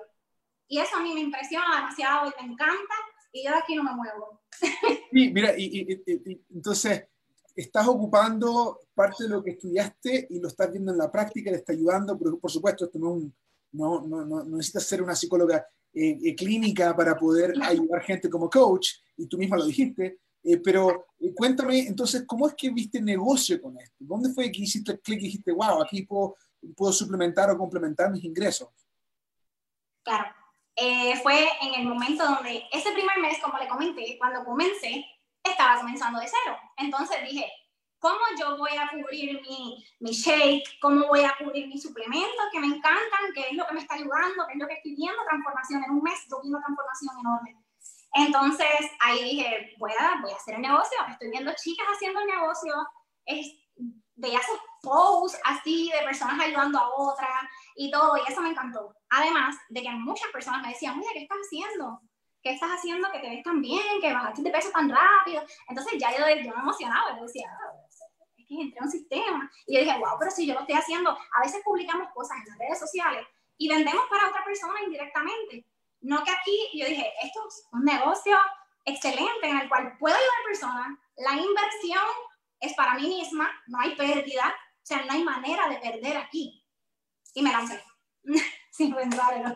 y 0.68 0.80
eso 0.80 0.98
a 0.98 1.00
mí 1.00 1.14
me 1.14 1.22
impresiona 1.22 1.78
demasiado 1.78 2.28
y 2.28 2.44
me 2.44 2.54
encanta 2.54 2.96
y 3.32 3.46
yo 3.46 3.52
de 3.52 3.58
aquí 3.58 3.76
no 3.76 3.84
me 3.84 3.96
muevo. 3.96 4.42
Sí, 5.10 5.32
mira, 5.32 5.54
y, 5.58 5.88
entonces 6.54 7.08
estás 7.56 7.88
ocupando 7.88 8.82
parte 8.94 9.24
de 9.24 9.30
lo 9.30 9.42
que 9.42 9.52
estudiaste 9.52 10.28
y 10.30 10.40
lo 10.40 10.50
estás 10.50 10.70
viendo 10.70 10.92
en 10.92 10.98
la 10.98 11.10
práctica, 11.10 11.50
le 11.50 11.58
está 11.58 11.72
ayudando, 11.72 12.20
pero 12.20 12.38
por 12.38 12.52
supuesto 12.52 12.86
esto 12.86 13.00
no, 13.00 13.18
no, 13.72 14.02
no, 14.02 14.26
no 14.26 14.44
necesitas 14.44 14.84
ser 14.84 15.02
una 15.02 15.16
psicóloga 15.16 15.66
eh, 15.94 16.18
eh, 16.24 16.36
clínica 16.36 16.96
para 16.96 17.18
poder 17.18 17.54
ayudar 17.62 18.04
gente 18.04 18.30
como 18.30 18.50
coach, 18.50 18.90
y 19.18 19.28
tú 19.28 19.38
misma 19.38 19.58
lo 19.58 19.66
dijiste, 19.66 20.20
eh, 20.44 20.58
pero 20.58 21.08
cuéntame 21.36 21.80
entonces, 21.80 22.24
¿cómo 22.28 22.48
es 22.48 22.54
que 22.54 22.70
viste 22.70 23.02
negocio 23.02 23.62
con 23.62 23.78
esto? 23.80 23.96
¿Dónde 24.00 24.30
fue 24.30 24.52
que 24.52 24.62
hiciste 24.62 24.92
el 24.92 25.02
clic 25.02 25.20
y 25.22 25.26
dijiste, 25.26 25.52
wow, 25.52 25.82
aquí 25.82 26.04
puedo, 26.04 26.36
puedo 26.76 26.94
suplementar 26.94 27.50
o 27.50 27.58
complementar 27.58 28.12
mis 28.12 28.24
ingresos? 28.24 28.70
Claro, 30.04 30.26
fue 31.24 31.48
en 31.62 31.82
el 31.82 31.88
momento 31.88 32.24
donde 32.24 32.64
ese 32.72 32.92
primer 32.92 33.20
mes, 33.20 33.40
como 33.44 33.58
le 33.58 33.68
comenté, 33.68 34.16
cuando 34.20 34.46
comencé, 34.46 35.04
estaba 35.44 35.80
comenzando 35.80 36.20
de 36.20 36.28
cero. 36.28 36.58
Entonces 36.78 37.18
dije, 37.30 37.46
¿cómo 38.08 38.24
yo 38.40 38.58
voy 38.58 38.72
a 38.78 38.90
cubrir 38.90 39.42
mi, 39.42 39.86
mi 40.00 40.12
shake? 40.12 40.80
¿Cómo 40.80 41.08
voy 41.08 41.24
a 41.26 41.36
cubrir 41.38 41.68
mis 41.68 41.84
suplementos 41.84 42.46
que 42.52 42.60
me 42.60 42.68
encantan? 42.68 43.34
¿Qué 43.34 43.48
es 43.50 43.54
lo 43.54 43.68
que 43.68 43.74
me 43.74 43.82
está 43.82 43.96
ayudando? 43.96 44.48
¿Qué 44.48 44.54
es 44.54 44.60
lo 44.60 44.68
que 44.68 44.76
estoy 44.76 44.96
viendo? 44.96 45.24
Transformación 45.26 45.84
en 45.84 45.92
un 45.92 46.04
mes, 46.04 46.26
yo 46.30 46.42
vi 46.42 46.50
una 46.50 46.64
transformación 46.64 47.20
enorme. 47.20 47.58
Entonces 48.14 48.92
ahí 49.02 49.24
dije, 49.24 49.76
voy 49.78 49.92
a, 50.00 50.22
voy 50.22 50.32
a 50.32 50.36
hacer 50.36 50.56
el 50.56 50.62
negocio. 50.62 50.98
Estoy 51.10 51.32
viendo 51.32 51.52
chicas 51.62 51.88
haciendo 51.88 52.22
el 52.22 52.28
negocio. 52.28 52.74
Es, 53.26 53.48
veía 54.16 54.40
sus 54.42 54.60
posts 54.82 55.40
así 55.44 55.92
de 55.92 56.06
personas 56.06 56.40
ayudando 56.40 56.80
a 56.80 56.90
otras 56.96 57.30
y 57.76 57.92
todo, 57.92 58.16
y 58.18 58.32
eso 58.32 58.42
me 58.42 58.50
encantó. 58.50 58.96
Además 59.10 59.56
de 59.70 59.82
que 59.82 59.90
muchas 59.92 60.32
personas 60.32 60.62
me 60.62 60.70
decían, 60.70 60.98
mira, 60.98 61.12
¿qué 61.14 61.24
estás 61.24 61.38
haciendo? 61.40 62.02
¿qué 62.48 62.54
estás 62.54 62.70
haciendo 62.70 63.12
que 63.12 63.20
te 63.20 63.30
ves 63.30 63.44
tan 63.44 63.62
bien, 63.62 64.00
que 64.02 64.14
bajaste 64.14 64.42
de 64.42 64.52
peso 64.52 64.70
tan 64.72 64.90
rápido? 64.90 65.44
Entonces 65.68 65.94
ya 66.00 66.12
yo, 66.12 66.20
yo 66.42 66.56
me 66.56 66.62
emocionaba, 66.62 67.18
yo 67.18 67.24
decía, 67.24 67.48
ah, 67.52 67.67
que 68.48 68.62
entré 68.62 68.78
en 68.80 68.86
un 68.86 68.92
sistema. 68.92 69.52
Y 69.66 69.76
yo 69.76 69.82
dije, 69.82 69.98
wow, 70.00 70.18
pero 70.20 70.32
si 70.32 70.46
yo 70.46 70.54
lo 70.54 70.62
estoy 70.62 70.76
haciendo, 70.76 71.12
a 71.12 71.42
veces 71.42 71.62
publicamos 71.64 72.10
cosas 72.14 72.38
en 72.38 72.50
las 72.50 72.58
redes 72.58 72.80
sociales 72.80 73.28
y 73.58 73.68
vendemos 73.68 74.06
para 74.10 74.30
otra 74.30 74.44
persona 74.44 74.82
indirectamente. 74.86 75.66
No 76.02 76.24
que 76.24 76.32
aquí, 76.32 76.70
yo 76.74 76.86
dije, 76.88 77.12
esto 77.24 77.48
es 77.48 77.68
un 77.72 77.84
negocio 77.84 78.38
excelente 78.86 79.50
en 79.50 79.58
el 79.58 79.70
cual 79.70 79.98
puedo 79.98 80.16
ayudar 80.16 80.32
a 80.40 80.48
personas, 80.48 81.00
la 81.18 81.34
inversión 81.34 82.06
es 82.60 82.74
para 82.74 82.96
mí 82.96 83.08
misma, 83.08 83.50
no 83.68 83.80
hay 83.80 83.96
pérdida, 83.96 84.48
o 84.48 84.86
sea, 84.86 85.04
no 85.06 85.12
hay 85.12 85.24
manera 85.24 85.68
de 85.68 85.78
perder 85.78 86.18
aquí. 86.18 86.64
Y 87.34 87.42
me 87.42 87.52
lancé, 87.52 87.84
sin 88.72 88.96
pensarlo. 88.96 89.54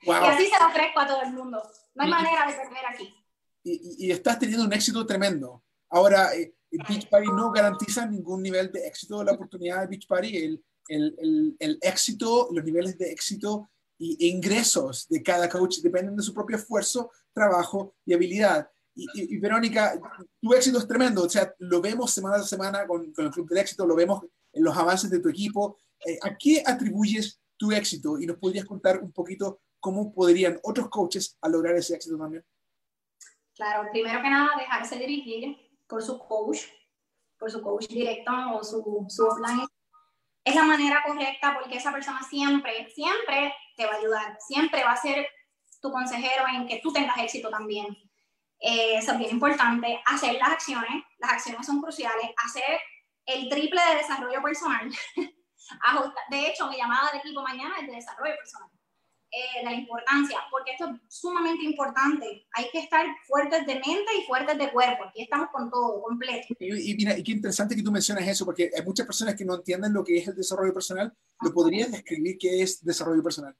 Y 0.00 0.10
así 0.10 0.46
se 0.46 0.58
lo 0.58 0.66
ofrezco 0.66 1.00
a 1.00 1.06
todo 1.06 1.22
el 1.22 1.32
mundo. 1.32 1.62
No 1.94 2.04
hay 2.04 2.10
manera 2.10 2.46
de 2.46 2.54
perder 2.54 2.86
aquí. 2.86 3.14
Y, 3.64 4.10
estás 4.10 4.38
teniendo 4.38 4.64
un 4.64 4.72
éxito 4.72 5.06
tremendo. 5.06 5.62
Ahora, 5.88 6.34
eh, 6.34 6.54
Beach 6.88 7.08
Party 7.08 7.28
no 7.28 7.50
garantiza 7.50 8.06
ningún 8.06 8.42
nivel 8.42 8.70
de 8.72 8.86
éxito 8.86 9.18
de 9.18 9.26
la 9.26 9.32
oportunidad 9.32 9.82
de 9.82 9.86
Beach 9.88 10.06
Party. 10.06 10.36
El, 10.36 10.64
el, 10.88 11.56
el, 11.58 11.78
éxito, 11.80 12.48
los 12.52 12.64
niveles 12.64 12.98
de 12.98 13.10
éxito 13.10 13.70
e 13.98 14.26
ingresos 14.26 15.06
de 15.08 15.22
cada 15.22 15.48
coach 15.48 15.78
dependen 15.78 16.16
de 16.16 16.22
su 16.22 16.34
propio 16.34 16.56
esfuerzo, 16.56 17.10
trabajo 17.32 17.94
y 18.04 18.14
habilidad. 18.14 18.68
Y, 18.94 19.38
Verónica, 19.38 19.98
tu 20.40 20.52
éxito 20.52 20.78
es 20.78 20.88
tremendo. 20.88 21.24
O 21.24 21.28
sea, 21.28 21.54
lo 21.58 21.80
vemos 21.80 22.10
semana 22.10 22.36
a 22.36 22.42
semana 22.42 22.86
con, 22.86 23.12
con 23.12 23.26
el 23.26 23.30
Club 23.30 23.48
del 23.48 23.58
Éxito, 23.58 23.86
lo 23.86 23.94
vemos 23.94 24.22
en 24.52 24.64
los 24.64 24.76
avances 24.76 25.10
de 25.10 25.20
tu 25.20 25.28
equipo. 25.28 25.78
Eh, 26.04 26.18
¿A 26.22 26.36
qué 26.36 26.62
atribuyes 26.64 27.40
tu 27.56 27.72
éxito? 27.72 28.18
Y 28.20 28.26
nos 28.26 28.36
podrías 28.36 28.66
contar 28.66 29.00
un 29.00 29.12
poquito 29.12 29.60
¿cómo 29.82 30.14
podrían 30.14 30.60
otros 30.62 30.88
coaches 30.88 31.36
a 31.42 31.48
lograr 31.48 31.74
ese 31.74 31.96
éxito 31.96 32.16
también? 32.16 32.44
Claro, 33.54 33.90
primero 33.90 34.22
que 34.22 34.30
nada, 34.30 34.56
dejarse 34.56 34.96
dirigir 34.96 35.56
por 35.92 36.02
su 36.02 36.18
coach, 36.18 36.60
por 37.38 37.50
su 37.50 37.60
coach 37.60 37.86
directo 37.86 38.32
o 38.54 38.64
su, 38.64 39.04
su 39.10 39.26
offline. 39.26 39.68
Es 40.42 40.54
la 40.54 40.64
manera 40.64 41.02
correcta 41.06 41.52
porque 41.52 41.76
esa 41.76 41.92
persona 41.92 42.22
siempre, 42.22 42.88
siempre 42.90 43.54
te 43.76 43.84
va 43.84 43.92
a 43.92 43.96
ayudar, 43.96 44.36
siempre 44.40 44.82
va 44.84 44.92
a 44.92 44.96
ser 44.96 45.28
tu 45.82 45.92
consejero 45.92 46.44
en 46.54 46.66
que 46.66 46.80
tú 46.82 46.94
tengas 46.94 47.18
éxito 47.18 47.50
también. 47.50 47.86
Eh, 48.58 48.96
eso 48.96 49.12
es 49.12 49.18
bien 49.18 49.32
importante. 49.32 50.02
Hacer 50.06 50.36
las 50.36 50.48
acciones, 50.48 51.04
las 51.18 51.32
acciones 51.32 51.66
son 51.66 51.82
cruciales. 51.82 52.30
Hacer 52.42 52.80
el 53.26 53.50
triple 53.50 53.82
de 53.90 53.96
desarrollo 53.96 54.40
personal. 54.42 54.90
de 56.30 56.46
hecho, 56.46 56.68
mi 56.68 56.78
llamada 56.78 57.12
de 57.12 57.18
equipo 57.18 57.42
mañana 57.42 57.74
es 57.80 57.86
de 57.86 57.96
desarrollo 57.96 58.34
personal 58.36 58.70
eh, 59.34 59.64
la 59.64 59.72
importancia, 59.72 60.38
porque 60.50 60.72
esto 60.72 60.90
es 60.90 61.00
sumamente 61.08 61.64
importante. 61.64 62.46
Hay 62.52 62.68
que 62.70 62.80
estar 62.80 63.06
fuertes 63.26 63.64
de 63.64 63.76
mente 63.76 64.14
y 64.18 64.26
fuertes 64.26 64.58
de 64.58 64.70
cuerpo. 64.70 65.04
Aquí 65.04 65.22
estamos 65.22 65.48
con 65.50 65.70
todo, 65.70 66.02
completo. 66.02 66.48
Y, 66.60 66.94
mira, 66.94 67.16
y 67.16 67.22
qué 67.22 67.32
interesante 67.32 67.74
que 67.74 67.82
tú 67.82 67.90
mencionas 67.90 68.28
eso, 68.28 68.44
porque 68.44 68.70
hay 68.76 68.84
muchas 68.84 69.06
personas 69.06 69.34
que 69.34 69.46
no 69.46 69.54
entienden 69.54 69.94
lo 69.94 70.04
que 70.04 70.18
es 70.18 70.28
el 70.28 70.36
desarrollo 70.36 70.74
personal. 70.74 71.16
¿Lo 71.40 71.50
podrías 71.50 71.90
describir 71.90 72.36
qué 72.38 72.60
es 72.60 72.84
desarrollo 72.84 73.22
personal? 73.22 73.56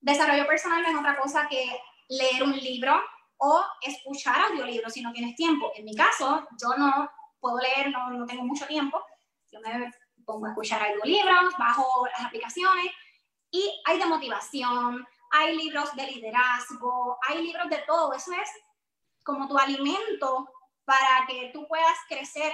Desarrollo 0.00 0.48
personal 0.48 0.82
no 0.82 0.88
es 0.88 0.96
otra 0.96 1.16
cosa 1.16 1.46
que 1.48 1.64
leer 2.08 2.42
un 2.42 2.56
libro 2.56 3.00
o 3.36 3.62
escuchar 3.82 4.50
audiolibros 4.50 4.92
si 4.92 5.00
no 5.00 5.12
tienes 5.12 5.36
tiempo. 5.36 5.70
En 5.76 5.84
mi 5.84 5.94
caso, 5.94 6.44
yo 6.60 6.76
no 6.76 7.08
puedo 7.38 7.58
leer, 7.60 7.92
no, 7.92 8.10
no 8.10 8.26
tengo 8.26 8.42
mucho 8.42 8.66
tiempo. 8.66 9.00
Yo 9.52 9.60
me 9.60 9.92
pongo 10.24 10.46
a 10.46 10.48
escuchar 10.48 10.82
audiolibros, 10.82 11.54
bajo 11.56 12.04
las 12.06 12.26
aplicaciones 12.26 12.86
y 13.54 13.72
hay 13.84 14.00
de 14.00 14.06
motivación, 14.06 15.06
hay 15.30 15.56
libros 15.56 15.94
de 15.94 16.10
liderazgo, 16.10 17.16
hay 17.28 17.40
libros 17.40 17.70
de 17.70 17.78
todo. 17.86 18.12
Eso 18.12 18.32
es 18.32 18.50
como 19.22 19.46
tu 19.46 19.56
alimento 19.56 20.50
para 20.84 21.24
que 21.28 21.50
tú 21.52 21.64
puedas 21.68 21.96
crecer 22.08 22.52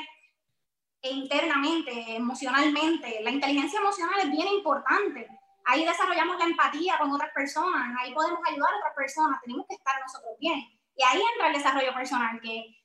internamente, 1.01 2.17
emocionalmente. 2.17 3.19
La 3.23 3.31
inteligencia 3.31 3.81
emocional 3.81 4.21
es 4.21 4.31
bien 4.31 4.49
importante. 4.49 5.27
Ahí 5.65 5.87
desarrollamos 5.87 6.37
la 6.39 6.45
empatía 6.45 6.99
con 6.99 7.11
otras 7.13 7.31
personas, 7.33 7.97
ahí 7.99 8.13
podemos 8.13 8.41
ayudar 8.47 8.71
a 8.75 8.77
otras 8.77 8.95
personas, 8.95 9.41
tenemos 9.41 9.65
que 9.69 9.77
estar 9.77 9.95
nosotros 10.03 10.35
bien. 10.39 10.61
Y 10.97 11.03
ahí 11.03 11.23
entra 11.33 11.47
el 11.47 11.55
desarrollo 11.55 11.95
personal 11.95 12.39
que 12.43 12.77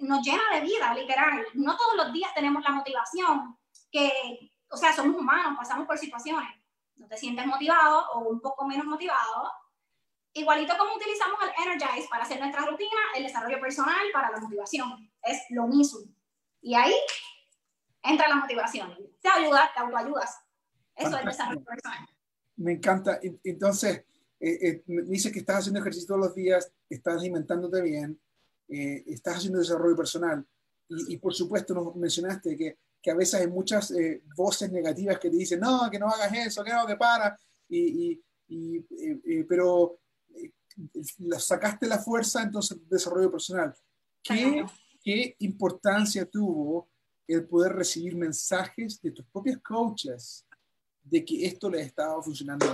nos 0.00 0.22
llena 0.22 0.42
de 0.52 0.60
vida, 0.60 0.92
literal. 0.92 1.46
No 1.54 1.78
todos 1.78 1.96
los 1.96 2.12
días 2.12 2.34
tenemos 2.34 2.62
la 2.62 2.72
motivación, 2.72 3.58
que, 3.90 4.50
o 4.68 4.76
sea, 4.76 4.92
somos 4.92 5.16
humanos, 5.16 5.56
pasamos 5.56 5.86
por 5.86 5.96
situaciones 5.96 6.63
no 6.96 7.08
te 7.08 7.16
sientes 7.16 7.46
motivado 7.46 8.06
o 8.14 8.28
un 8.28 8.40
poco 8.40 8.66
menos 8.66 8.86
motivado, 8.86 9.50
igualito 10.32 10.76
como 10.76 10.94
utilizamos 10.94 11.38
el 11.42 11.64
Energize 11.64 12.08
para 12.08 12.24
hacer 12.24 12.40
nuestra 12.40 12.66
rutina, 12.66 13.00
el 13.16 13.24
desarrollo 13.24 13.60
personal 13.60 14.06
para 14.12 14.30
la 14.30 14.40
motivación. 14.40 15.10
Es 15.22 15.42
lo 15.50 15.66
mismo. 15.66 16.00
Y 16.60 16.74
ahí 16.74 16.94
entra 18.02 18.28
la 18.28 18.36
motivación. 18.36 18.96
Te 19.20 19.28
ayuda, 19.28 19.70
te 19.74 19.80
autoayudas. 19.80 20.38
Eso 20.96 21.16
es 21.16 21.24
desarrollo 21.24 21.64
personal. 21.64 22.08
Me 22.56 22.72
encanta. 22.72 23.18
Entonces, 23.42 24.04
eh, 24.40 24.82
me 24.86 25.02
dices 25.02 25.32
que 25.32 25.40
estás 25.40 25.58
haciendo 25.58 25.80
ejercicio 25.80 26.08
todos 26.08 26.26
los 26.26 26.34
días, 26.34 26.72
estás 26.88 27.16
alimentándote 27.16 27.82
bien, 27.82 28.20
estás 28.68 29.38
haciendo 29.38 29.58
desarrollo 29.58 29.96
personal. 29.96 30.46
Y, 30.88 31.16
por 31.16 31.34
supuesto 31.34 31.74
nos 31.74 31.96
mencionaste 31.96 32.56
que, 32.56 32.78
que, 33.04 33.10
a 33.10 33.14
veces 33.14 33.40
hay 33.40 33.48
muchas 33.48 33.92
voces 34.34 34.72
negativas 34.72 35.18
que 35.18 35.28
te 35.28 35.36
dicen, 35.36 35.60
no, 35.60 35.90
que 35.90 35.98
no 35.98 36.08
hagas 36.08 36.32
eso, 36.32 36.64
que 36.64 36.72
no, 36.72 36.86
que 36.86 36.96
para. 36.96 37.38
Y, 37.68 38.18
y 38.48 39.44
pero 39.44 39.98
sacaste 41.38 41.86
la 41.86 41.98
fuerza 41.98 42.42
entonces 42.42 42.78
desarrollo 42.88 43.30
personal. 43.30 43.74
¿Qué, 44.22 44.64
¿Qué 45.02 45.36
importancia 45.40 46.28
tuvo 46.28 46.88
el 47.26 47.46
poder 47.46 47.72
recibir 47.72 48.16
mensajes 48.16 49.00
de 49.00 49.10
tus 49.10 49.24
propios 49.26 49.58
coaches 49.62 50.46
de 51.02 51.24
que 51.24 51.46
esto 51.46 51.70
les 51.70 51.86
estaba 51.86 52.22
funcionando? 52.22 52.66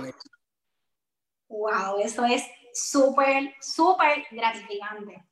Wow, 1.49 1.99
eso 2.01 2.25
es 2.25 2.43
súper, 2.73 3.53
súper 3.61 4.25
gratificante. 4.31 5.25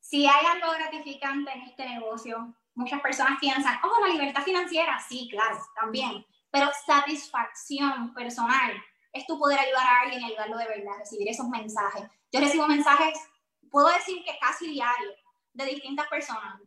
Si 0.00 0.26
hay 0.26 0.46
algo 0.46 0.72
gratificante 0.72 1.50
en 1.52 1.62
este 1.62 1.88
negocio, 1.88 2.56
muchas 2.76 3.00
personas 3.00 3.38
piensan, 3.40 3.78
oh, 3.82 4.00
la 4.00 4.12
libertad 4.12 4.42
financiera, 4.42 4.98
sí, 5.00 5.28
claro, 5.30 5.58
también, 5.74 6.24
pero 6.50 6.70
satisfacción 6.86 8.14
personal 8.14 8.72
es 9.12 9.26
tu 9.26 9.38
poder 9.38 9.58
ayudar 9.58 9.86
a 9.86 10.00
alguien 10.02 10.20
y 10.20 10.24
ayudarlo 10.26 10.58
de 10.58 10.66
verdad, 10.66 10.98
recibir 10.98 11.28
esos 11.28 11.48
mensajes. 11.48 12.04
Yo 12.30 12.40
recibo 12.40 12.68
mensajes, 12.68 13.18
puedo 13.70 13.88
decir 13.88 14.22
que 14.24 14.38
casi 14.38 14.68
diario, 14.68 15.10
de 15.54 15.64
distintas 15.64 16.06
personas. 16.08 16.60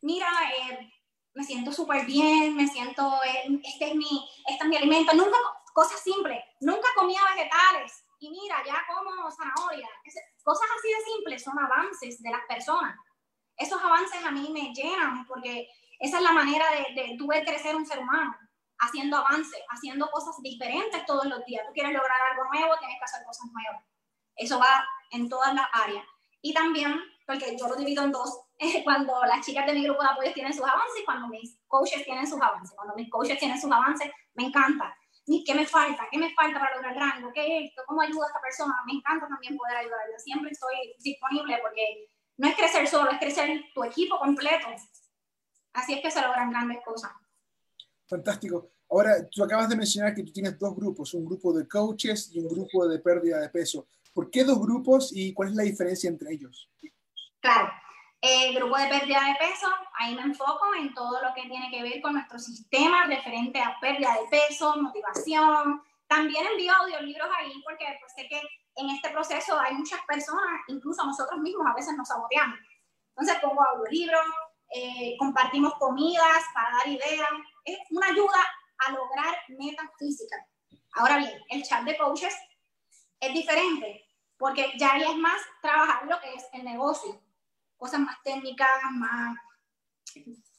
Mira, 0.00 0.28
eh, 0.56 0.92
me 1.34 1.42
siento 1.42 1.72
súper 1.72 2.06
bien, 2.06 2.54
me 2.54 2.68
siento, 2.68 3.20
eh, 3.24 3.60
este, 3.64 3.88
es 3.88 3.94
mi, 3.96 4.28
este 4.46 4.64
es 4.64 4.68
mi 4.68 4.76
alimento. 4.76 5.14
Nunca, 5.14 5.36
cosas 5.74 6.00
simples, 6.00 6.42
nunca 6.60 6.88
comía 6.94 7.20
vegetales 7.34 8.04
y 8.20 8.30
mira, 8.30 8.62
ya 8.64 8.84
como 8.86 9.30
zanahoria. 9.30 9.88
Cosas 10.44 10.68
así 10.78 10.88
de 10.88 11.12
simples 11.12 11.42
son 11.42 11.58
avances 11.58 12.22
de 12.22 12.30
las 12.30 12.42
personas. 12.48 12.96
Esos 13.56 13.82
avances 13.82 14.24
a 14.24 14.30
mí 14.30 14.50
me 14.52 14.72
llenan 14.74 15.26
porque 15.26 15.68
esa 15.98 16.18
es 16.18 16.22
la 16.22 16.32
manera 16.32 16.66
de, 16.70 17.00
de 17.00 17.16
tú 17.16 17.26
crecer 17.26 17.74
un 17.74 17.86
ser 17.86 17.98
humano 17.98 18.36
haciendo 18.78 19.16
avances, 19.16 19.60
haciendo 19.68 20.10
cosas 20.10 20.36
diferentes 20.42 21.04
todos 21.06 21.26
los 21.26 21.44
días. 21.46 21.66
Tú 21.66 21.72
quieres 21.72 21.92
lograr 21.92 22.18
algo 22.30 22.44
nuevo, 22.52 22.78
tienes 22.78 22.98
que 22.98 23.04
hacer 23.04 23.24
cosas 23.26 23.46
nuevas. 23.52 23.84
Eso 24.36 24.58
va 24.58 24.86
en 25.10 25.28
todas 25.28 25.54
las 25.54 25.66
áreas. 25.72 26.04
Y 26.42 26.52
también, 26.52 27.00
porque 27.26 27.56
yo 27.58 27.68
lo 27.68 27.76
divido 27.76 28.04
en 28.04 28.12
dos, 28.12 28.40
cuando 28.84 29.24
las 29.24 29.44
chicas 29.44 29.66
de 29.66 29.74
mi 29.74 29.84
grupo 29.84 30.02
de 30.02 30.08
apoyo 30.08 30.32
tienen 30.32 30.52
sus 30.52 30.64
avances 30.64 31.00
y 31.00 31.04
cuando 31.04 31.28
mis 31.28 31.58
coaches 31.66 32.04
tienen 32.04 32.26
sus 32.26 32.40
avances. 32.40 32.74
Cuando 32.76 32.94
mis 32.94 33.10
coaches 33.10 33.38
tienen 33.38 33.60
sus 33.60 33.70
avances, 33.70 34.10
me 34.34 34.44
encanta. 34.44 34.96
¿Qué 35.44 35.54
me 35.54 35.66
falta? 35.66 36.06
¿Qué 36.10 36.18
me 36.18 36.32
falta 36.34 36.60
para 36.60 36.76
lograr 36.76 36.94
rango? 36.94 37.32
¿Qué 37.32 37.40
es 37.42 37.70
esto? 37.70 37.82
¿Cómo 37.86 38.00
ayuda 38.00 38.26
a 38.26 38.28
esta 38.28 38.40
persona? 38.40 38.74
Me 38.86 38.92
encanta 38.92 39.26
también 39.26 39.56
poder 39.56 39.78
ayudarla. 39.78 40.18
Siempre 40.18 40.52
estoy 40.52 40.94
disponible 41.00 41.58
porque 41.62 42.06
no 42.36 42.48
es 42.48 42.56
crecer 42.56 42.86
solo, 42.88 43.10
es 43.10 43.18
crecer 43.18 43.64
tu 43.74 43.84
equipo 43.84 44.18
completo. 44.18 44.66
Así 45.72 45.94
es 45.94 46.00
que 46.00 46.10
se 46.10 46.22
logran 46.22 46.50
grandes 46.50 46.78
cosas. 46.84 47.12
Fantástico. 48.06 48.70
Ahora, 48.88 49.28
tú 49.28 49.42
acabas 49.42 49.68
de 49.68 49.76
mencionar 49.76 50.14
que 50.14 50.22
tú 50.22 50.32
tienes 50.32 50.58
dos 50.58 50.74
grupos, 50.76 51.12
un 51.14 51.24
grupo 51.24 51.52
de 51.52 51.66
coaches 51.66 52.30
y 52.32 52.38
un 52.38 52.48
grupo 52.48 52.86
de 52.86 52.98
pérdida 53.00 53.40
de 53.40 53.48
peso. 53.48 53.88
¿Por 54.12 54.30
qué 54.30 54.44
dos 54.44 54.60
grupos 54.60 55.10
y 55.14 55.34
cuál 55.34 55.50
es 55.50 55.54
la 55.56 55.64
diferencia 55.64 56.08
entre 56.08 56.32
ellos? 56.32 56.70
Claro, 57.40 57.70
el 58.20 58.54
grupo 58.54 58.76
de 58.78 58.88
pérdida 58.88 59.20
de 59.24 59.46
peso, 59.46 59.66
ahí 59.98 60.14
me 60.14 60.22
enfoco 60.22 60.74
en 60.78 60.94
todo 60.94 61.20
lo 61.20 61.34
que 61.34 61.48
tiene 61.48 61.70
que 61.70 61.82
ver 61.82 62.00
con 62.00 62.14
nuestro 62.14 62.38
sistema 62.38 63.06
referente 63.06 63.60
a 63.60 63.76
pérdida 63.80 64.14
de 64.14 64.38
peso, 64.38 64.74
motivación. 64.80 65.82
También 66.06 66.46
envío 66.46 66.72
audiolibros 66.72 67.28
ahí 67.36 67.62
porque 67.64 67.84
pues, 68.00 68.12
sé 68.14 68.28
que 68.28 68.40
en 68.76 68.90
este 68.90 69.10
proceso 69.10 69.58
hay 69.58 69.74
muchas 69.74 70.00
personas, 70.06 70.60
incluso 70.68 71.04
nosotros 71.04 71.40
mismos 71.40 71.66
a 71.66 71.74
veces 71.74 71.96
nos 71.96 72.08
saboteamos. 72.08 72.58
Entonces 73.10 73.42
pongo 73.42 73.62
audiolibros, 73.62 74.24
eh, 74.70 75.16
compartimos 75.18 75.74
comidas 75.74 76.44
para 76.54 76.76
dar 76.76 76.88
ideas. 76.88 77.28
Es 77.64 77.78
una 77.90 78.08
ayuda 78.08 78.46
a 78.78 78.92
lograr 78.92 79.34
metas 79.48 79.88
físicas. 79.98 80.40
Ahora 80.92 81.18
bien, 81.18 81.32
el 81.48 81.62
chat 81.62 81.82
de 81.84 81.96
coaches 81.96 82.36
es 83.20 83.32
diferente, 83.32 84.04
porque 84.36 84.72
ya 84.78 84.92
ahí 84.92 85.02
es 85.02 85.16
más 85.16 85.40
trabajar 85.62 86.06
lo 86.06 86.20
que 86.20 86.34
es 86.34 86.46
el 86.52 86.64
negocio, 86.64 87.20
cosas 87.76 88.00
más 88.00 88.22
técnicas, 88.22 88.68
más 88.92 89.36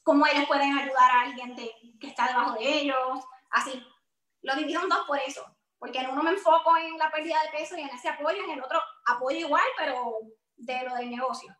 cómo 0.02 0.26
ellos 0.26 0.46
pueden 0.46 0.76
ayudar 0.76 1.10
a 1.10 1.20
alguien 1.22 1.54
que 1.54 2.06
está 2.06 2.28
debajo 2.28 2.54
de 2.54 2.80
ellos, 2.80 3.24
así. 3.50 3.82
Lo 4.42 4.56
divido 4.56 4.82
en 4.82 4.88
dos 4.88 5.06
por 5.06 5.18
eso, 5.18 5.42
porque 5.78 5.98
en 5.98 6.10
uno 6.10 6.22
me 6.22 6.30
enfoco 6.30 6.76
en 6.76 6.96
la 6.98 7.10
pérdida 7.10 7.36
de 7.42 7.58
peso 7.58 7.76
y 7.76 7.82
en 7.82 7.88
ese 7.88 8.08
apoyo, 8.08 8.42
en 8.44 8.50
el 8.50 8.62
otro 8.62 8.78
apoyo 9.06 9.38
igual, 9.38 9.66
pero 9.76 10.18
de 10.56 10.82
lo 10.84 10.94
del 10.96 11.10
negocio. 11.10 11.56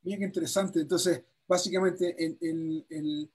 Bien 0.00 0.22
interesante. 0.22 0.80
Entonces, 0.80 1.24
básicamente, 1.46 2.14
el, 2.18 2.38
el, 2.40 3.30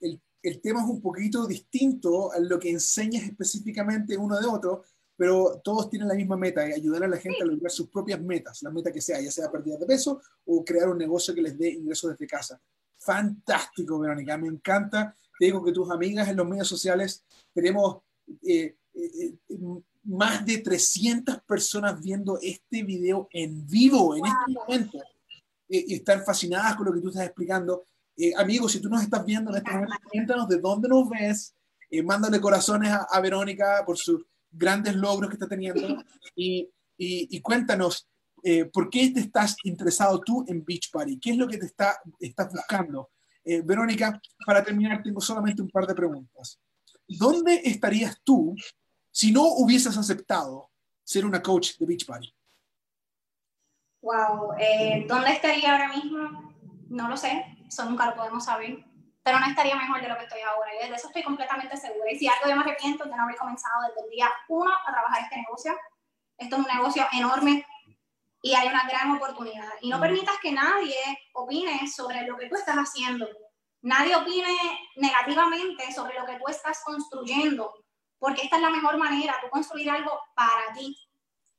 el 0.00 0.20
el 0.42 0.60
tema 0.60 0.80
es 0.80 0.88
un 0.88 1.00
poquito 1.00 1.46
distinto 1.46 2.32
a 2.32 2.38
lo 2.38 2.58
que 2.58 2.70
enseñas 2.70 3.24
específicamente 3.24 4.16
uno 4.16 4.38
de 4.38 4.46
otro, 4.46 4.84
pero 5.16 5.60
todos 5.62 5.90
tienen 5.90 6.08
la 6.08 6.14
misma 6.14 6.36
meta, 6.36 6.62
ayudar 6.62 7.04
a 7.04 7.08
la 7.08 7.18
gente 7.18 7.42
a 7.42 7.46
lograr 7.46 7.70
sus 7.70 7.88
propias 7.88 8.20
metas, 8.20 8.62
la 8.62 8.70
meta 8.70 8.90
que 8.90 9.02
sea, 9.02 9.20
ya 9.20 9.30
sea 9.30 9.50
pérdida 9.50 9.76
de 9.76 9.86
peso 9.86 10.20
o 10.46 10.64
crear 10.64 10.88
un 10.88 10.98
negocio 10.98 11.34
que 11.34 11.42
les 11.42 11.58
dé 11.58 11.70
ingresos 11.70 12.12
desde 12.12 12.26
casa. 12.26 12.60
Fantástico, 13.00 13.98
Verónica, 13.98 14.38
me 14.38 14.48
encanta. 14.48 15.14
Te 15.38 15.46
digo 15.46 15.64
que 15.64 15.72
tus 15.72 15.90
amigas 15.90 16.28
en 16.28 16.36
los 16.36 16.46
medios 16.46 16.68
sociales 16.68 17.24
tenemos 17.52 18.02
eh, 18.46 18.76
eh, 18.94 19.34
eh, 19.48 19.56
más 20.04 20.44
de 20.44 20.58
300 20.58 21.42
personas 21.42 22.00
viendo 22.00 22.38
este 22.40 22.82
video 22.82 23.28
en 23.32 23.66
vivo 23.66 24.16
en 24.16 24.24
este 24.26 24.52
momento 24.52 24.98
y 25.68 25.94
están 25.94 26.24
fascinadas 26.24 26.74
con 26.74 26.86
lo 26.86 26.92
que 26.92 27.00
tú 27.00 27.08
estás 27.08 27.26
explicando. 27.26 27.86
Eh, 28.16 28.34
amigos, 28.36 28.72
si 28.72 28.80
tú 28.80 28.90
nos 28.90 29.02
estás 29.02 29.24
viendo 29.24 29.50
en 29.50 29.56
este 29.56 29.70
momento, 29.70 29.96
cuéntanos 30.12 30.48
de 30.48 30.58
dónde 30.58 30.88
nos 30.88 31.08
ves, 31.08 31.54
eh, 31.88 32.02
mándale 32.02 32.38
corazones 32.38 32.92
a, 32.92 33.20
Verónica 33.20 33.82
por 33.86 33.96
sus 33.96 34.26
grandes 34.50 34.94
logros 34.94 35.30
que 35.30 35.36
está 35.36 35.48
teniendo 35.48 36.04
y, 36.36 36.68
y, 36.98 37.40
cuéntanos 37.40 38.09
eh, 38.42 38.64
por 38.66 38.90
qué 38.90 39.10
te 39.10 39.20
estás 39.20 39.56
interesado 39.64 40.20
tú 40.20 40.44
en 40.48 40.64
Beach 40.64 40.90
Party, 40.90 41.18
qué 41.18 41.30
es 41.30 41.36
lo 41.36 41.48
que 41.48 41.58
te 41.58 41.66
está, 41.66 41.98
estás 42.18 42.52
buscando. 42.52 43.10
Verónica, 43.64 44.20
para 44.46 44.62
terminar, 44.62 45.02
tengo 45.02 45.20
solamente 45.20 45.60
un 45.62 45.70
par 45.70 45.84
de 45.84 45.94
preguntas. 45.94 46.60
¿Dónde 47.08 47.62
estarías 47.64 48.20
tú 48.22 48.54
si 49.10 49.32
no 49.32 49.42
hubieses 49.42 49.96
aceptado 49.96 50.70
ser 51.02 51.24
una 51.24 51.42
coach 51.42 51.76
de 51.78 51.86
Beach 51.86 52.06
Party? 52.06 52.32
Wow, 54.02 54.52
¿dónde 55.08 55.32
estaría 55.32 55.72
ahora 55.72 55.88
mismo? 55.88 56.54
No 56.90 57.08
lo 57.08 57.16
sé 57.16 57.56
eso 57.70 57.84
nunca 57.84 58.06
lo 58.06 58.16
podemos 58.16 58.44
saber, 58.44 58.84
pero 59.22 59.38
no 59.38 59.46
estaría 59.46 59.76
mejor 59.76 60.00
de 60.00 60.08
lo 60.08 60.16
que 60.16 60.24
estoy 60.24 60.40
ahora. 60.40 60.70
Y 60.74 60.88
de 60.88 60.94
eso 60.94 61.06
estoy 61.06 61.22
completamente 61.22 61.76
segura. 61.76 62.10
Y 62.10 62.18
si 62.18 62.26
algo 62.26 62.48
yo 62.48 62.56
me 62.56 62.62
arrepiento 62.62 63.04
de 63.04 63.16
no 63.16 63.22
haber 63.22 63.36
comenzado 63.36 63.82
desde 63.88 64.04
el 64.04 64.10
día 64.10 64.28
uno 64.48 64.70
a 64.70 64.92
trabajar 64.92 65.22
este 65.22 65.36
negocio, 65.36 65.72
esto 66.36 66.56
es 66.56 66.62
un 66.62 66.68
negocio 66.74 67.06
enorme 67.12 67.64
y 68.42 68.54
hay 68.54 68.68
una 68.68 68.88
gran 68.88 69.16
oportunidad. 69.16 69.70
Y 69.80 69.90
no 69.90 69.98
mm. 69.98 70.00
permitas 70.00 70.38
que 70.40 70.52
nadie 70.52 70.96
opine 71.34 71.86
sobre 71.88 72.22
lo 72.22 72.36
que 72.36 72.48
tú 72.48 72.56
estás 72.56 72.76
haciendo. 72.76 73.28
Nadie 73.82 74.16
opine 74.16 74.56
negativamente 74.96 75.92
sobre 75.92 76.18
lo 76.18 76.26
que 76.26 76.38
tú 76.38 76.48
estás 76.48 76.82
construyendo, 76.84 77.72
porque 78.18 78.42
esta 78.42 78.56
es 78.56 78.62
la 78.62 78.70
mejor 78.70 78.98
manera, 78.98 79.38
tú 79.40 79.48
construir 79.48 79.90
algo 79.90 80.20
para 80.34 80.72
ti. 80.74 80.96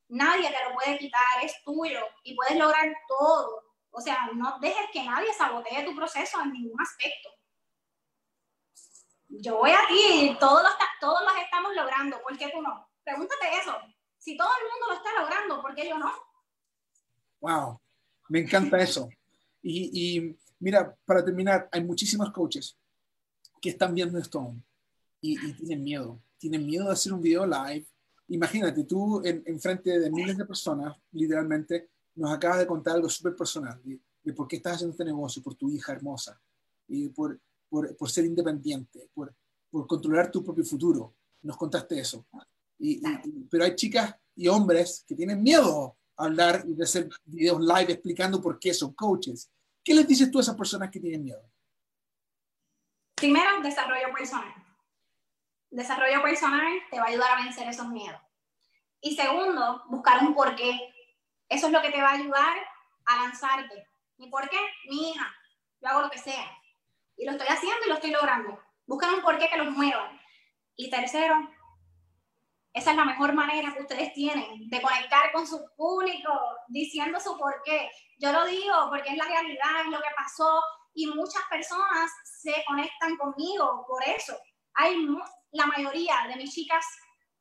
Nadie 0.08 0.50
te 0.50 0.68
lo 0.68 0.74
puede 0.74 0.98
quitar, 0.98 1.42
es 1.42 1.54
tuyo 1.64 2.00
y 2.22 2.36
puedes 2.36 2.56
lograr 2.56 2.92
todo 3.08 3.72
o 3.92 4.00
sea, 4.00 4.30
no 4.34 4.58
dejes 4.58 4.90
que 4.90 5.04
nadie 5.04 5.32
sabotee 5.34 5.84
tu 5.84 5.94
proceso 5.94 6.40
en 6.40 6.52
ningún 6.52 6.80
aspecto. 6.80 7.28
Yo 9.28 9.58
voy 9.58 9.70
a 9.70 9.86
ti, 9.86 10.36
todos 10.40 10.62
los, 10.62 10.72
todos 10.98 11.22
los 11.22 11.36
estamos 11.36 11.74
logrando, 11.74 12.20
¿por 12.22 12.36
qué 12.36 12.48
tú 12.48 12.60
no? 12.62 12.88
Pregúntate 13.04 13.54
eso. 13.58 13.78
Si 14.18 14.36
todo 14.36 14.48
el 14.60 14.70
mundo 14.70 14.86
lo 14.88 14.94
está 14.94 15.20
logrando, 15.20 15.62
¿por 15.62 15.74
qué 15.74 15.88
yo 15.88 15.98
no? 15.98 16.10
Wow, 17.42 17.80
me 18.28 18.38
encanta 18.38 18.80
eso. 18.80 19.10
Y, 19.60 19.90
y 19.92 20.38
mira, 20.60 20.96
para 21.04 21.24
terminar, 21.24 21.68
hay 21.72 21.82
muchísimos 21.82 22.30
coaches 22.30 22.78
que 23.60 23.70
están 23.70 23.94
viendo 23.94 24.16
esto 24.16 24.54
y, 25.20 25.32
y, 25.48 25.52
tienen 25.54 25.82
miedo. 25.82 26.22
Tienen 26.38 26.64
miedo 26.64 26.86
de 26.86 26.92
hacer 26.92 27.12
un 27.12 27.20
video 27.20 27.44
live. 27.44 27.84
Imagínate, 28.28 28.84
tú 28.84 29.22
en, 29.24 29.42
en 29.44 29.60
frente 29.60 29.98
de 29.98 30.08
miles 30.10 30.38
de 30.38 30.44
personas, 30.44 30.96
literalmente, 31.10 31.90
nos 32.14 32.30
acabas 32.32 32.60
de 32.60 32.66
contar 32.66 32.94
algo 32.94 33.08
súper 33.08 33.34
personal, 33.34 33.80
de, 33.82 34.32
por 34.32 34.46
qué 34.46 34.56
estás 34.56 34.74
haciendo 34.74 34.92
este 34.92 35.04
negocio, 35.04 35.42
por 35.42 35.56
tu 35.56 35.68
hija 35.68 35.92
hermosa, 35.92 36.40
y 36.86 37.08
por, 37.08 37.40
por, 37.68 37.96
por 37.96 38.08
ser 38.08 38.24
independiente, 38.24 39.10
por, 39.12 39.34
por, 39.68 39.86
controlar 39.88 40.30
tu 40.30 40.44
propio 40.44 40.64
futuro. 40.64 41.16
Nos 41.42 41.56
contaste 41.56 41.98
eso. 41.98 42.24
Y, 42.78 43.02
pero 43.50 43.64
hay 43.64 43.74
chicas 43.74 44.14
y 44.36 44.46
hombres 44.46 45.04
que 45.08 45.16
tienen 45.16 45.42
miedo 45.42 45.96
hablar 46.16 46.64
y 46.66 46.80
hacer 46.82 47.08
videos 47.24 47.60
live 47.60 47.92
explicando 47.92 48.40
por 48.40 48.58
qué 48.58 48.72
son 48.74 48.94
coaches. 48.94 49.50
¿Qué 49.84 49.94
les 49.94 50.06
dices 50.06 50.30
tú 50.30 50.38
a 50.38 50.42
esas 50.42 50.56
personas 50.56 50.90
que 50.90 51.00
tienen 51.00 51.24
miedo? 51.24 51.42
Primero, 53.14 53.60
desarrollo 53.62 54.12
personal. 54.12 54.54
Desarrollo 55.70 56.22
personal 56.22 56.72
te 56.90 56.98
va 56.98 57.06
a 57.06 57.08
ayudar 57.08 57.30
a 57.32 57.44
vencer 57.44 57.68
esos 57.68 57.88
miedos. 57.88 58.20
Y 59.00 59.16
segundo, 59.16 59.82
buscar 59.88 60.22
un 60.22 60.34
porqué. 60.34 60.78
Eso 61.48 61.66
es 61.66 61.72
lo 61.72 61.82
que 61.82 61.90
te 61.90 62.00
va 62.00 62.10
a 62.10 62.14
ayudar 62.14 62.56
a 63.06 63.16
lanzarte. 63.24 63.86
¿Mi 64.18 64.28
por 64.28 64.48
qué? 64.48 64.58
Mi 64.88 65.10
hija. 65.10 65.26
Yo 65.80 65.88
hago 65.88 66.02
lo 66.02 66.10
que 66.10 66.18
sea. 66.18 66.50
Y 67.16 67.24
lo 67.24 67.32
estoy 67.32 67.48
haciendo 67.48 67.78
y 67.84 67.88
lo 67.88 67.94
estoy 67.94 68.10
logrando. 68.10 68.60
Buscan 68.86 69.14
un 69.14 69.22
porqué 69.22 69.48
que 69.48 69.56
los 69.56 69.70
mueva. 69.72 70.12
Y 70.76 70.90
tercero, 70.90 71.34
esa 72.72 72.92
es 72.92 72.96
la 72.96 73.04
mejor 73.04 73.34
manera 73.34 73.74
que 73.74 73.82
ustedes 73.82 74.12
tienen 74.14 74.68
de 74.68 74.80
conectar 74.80 75.30
con 75.32 75.46
su 75.46 75.60
público, 75.76 76.32
diciendo 76.68 77.20
su 77.20 77.36
porqué. 77.36 77.90
Yo 78.18 78.32
lo 78.32 78.46
digo 78.46 78.88
porque 78.88 79.10
es 79.10 79.16
la 79.16 79.24
realidad, 79.24 79.82
es 79.84 79.90
lo 79.90 79.98
que 79.98 80.08
pasó 80.16 80.60
y 80.94 81.06
muchas 81.06 81.42
personas 81.50 82.10
se 82.40 82.64
conectan 82.66 83.16
conmigo 83.16 83.84
por 83.86 84.02
eso. 84.04 84.36
Hay 84.74 85.06
la 85.52 85.66
mayoría 85.66 86.14
de 86.28 86.36
mis 86.36 86.54
chicas 86.54 86.84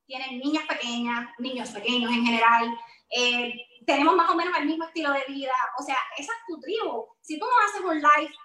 tienen 0.06 0.40
niñas 0.40 0.66
pequeñas, 0.68 1.30
niños 1.40 1.70
pequeños 1.70 2.12
en 2.12 2.26
general. 2.26 2.78
Eh, 3.10 3.54
tenemos 3.86 4.14
más 4.16 4.30
o 4.30 4.36
menos 4.36 4.58
el 4.60 4.66
mismo 4.66 4.84
estilo 4.86 5.14
de 5.14 5.24
vida. 5.30 5.54
O 5.80 5.84
sea, 5.84 5.96
esa 6.18 6.34
es 6.34 6.40
tu 6.48 6.60
tribu. 6.60 7.08
Si 7.22 7.40
tú 7.40 7.46
no 7.46 7.66
haces 7.66 7.82
un 7.82 7.96
live, 7.96 8.36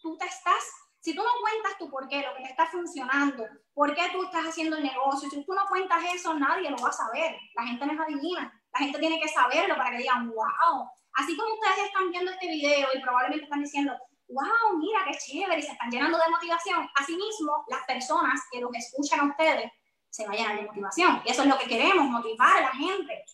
tú 0.00 0.16
te 0.16 0.24
estás 0.24 0.64
si 1.02 1.16
tú 1.16 1.22
no 1.22 1.30
cuentas 1.40 1.76
tu 1.78 1.90
por 1.90 2.06
qué, 2.06 2.22
lo 2.22 2.32
que 2.36 2.44
te 2.44 2.50
está 2.50 2.66
funcionando, 2.66 3.44
por 3.74 3.92
qué 3.92 4.08
tú 4.12 4.22
estás 4.22 4.46
haciendo 4.46 4.76
el 4.76 4.84
negocio, 4.84 5.28
si 5.28 5.44
tú 5.44 5.52
no 5.52 5.66
cuentas 5.68 6.00
eso, 6.14 6.32
nadie 6.34 6.70
lo 6.70 6.76
va 6.76 6.90
a 6.90 6.92
saber. 6.92 7.36
La 7.56 7.64
gente 7.64 7.84
no 7.84 7.92
es 7.92 8.00
adivina. 8.00 8.62
La 8.72 8.78
gente 8.78 9.00
tiene 9.00 9.20
que 9.20 9.28
saberlo 9.28 9.76
para 9.76 9.90
que 9.90 9.98
digan, 9.98 10.28
wow. 10.28 10.88
Así 11.14 11.36
como 11.36 11.54
ustedes 11.54 11.86
están 11.86 12.08
viendo 12.12 12.30
este 12.30 12.46
video 12.46 12.88
y 12.94 13.02
probablemente 13.02 13.44
están 13.44 13.62
diciendo, 13.62 13.98
wow, 14.28 14.78
mira 14.78 15.04
qué 15.04 15.18
chévere, 15.18 15.58
y 15.58 15.62
se 15.62 15.72
están 15.72 15.90
llenando 15.90 16.18
de 16.18 16.30
motivación. 16.30 16.88
Asimismo, 16.94 17.64
las 17.66 17.84
personas 17.84 18.40
que 18.52 18.60
los 18.60 18.70
escuchan 18.72 19.20
a 19.20 19.24
ustedes 19.24 19.72
se 20.08 20.24
vayan 20.28 20.54
de 20.54 20.62
motivación. 20.62 21.20
Y 21.24 21.32
eso 21.32 21.42
es 21.42 21.48
lo 21.48 21.58
que 21.58 21.66
queremos, 21.66 22.06
motivar 22.06 22.58
a 22.58 22.60
la 22.60 22.72
gente. 22.72 23.24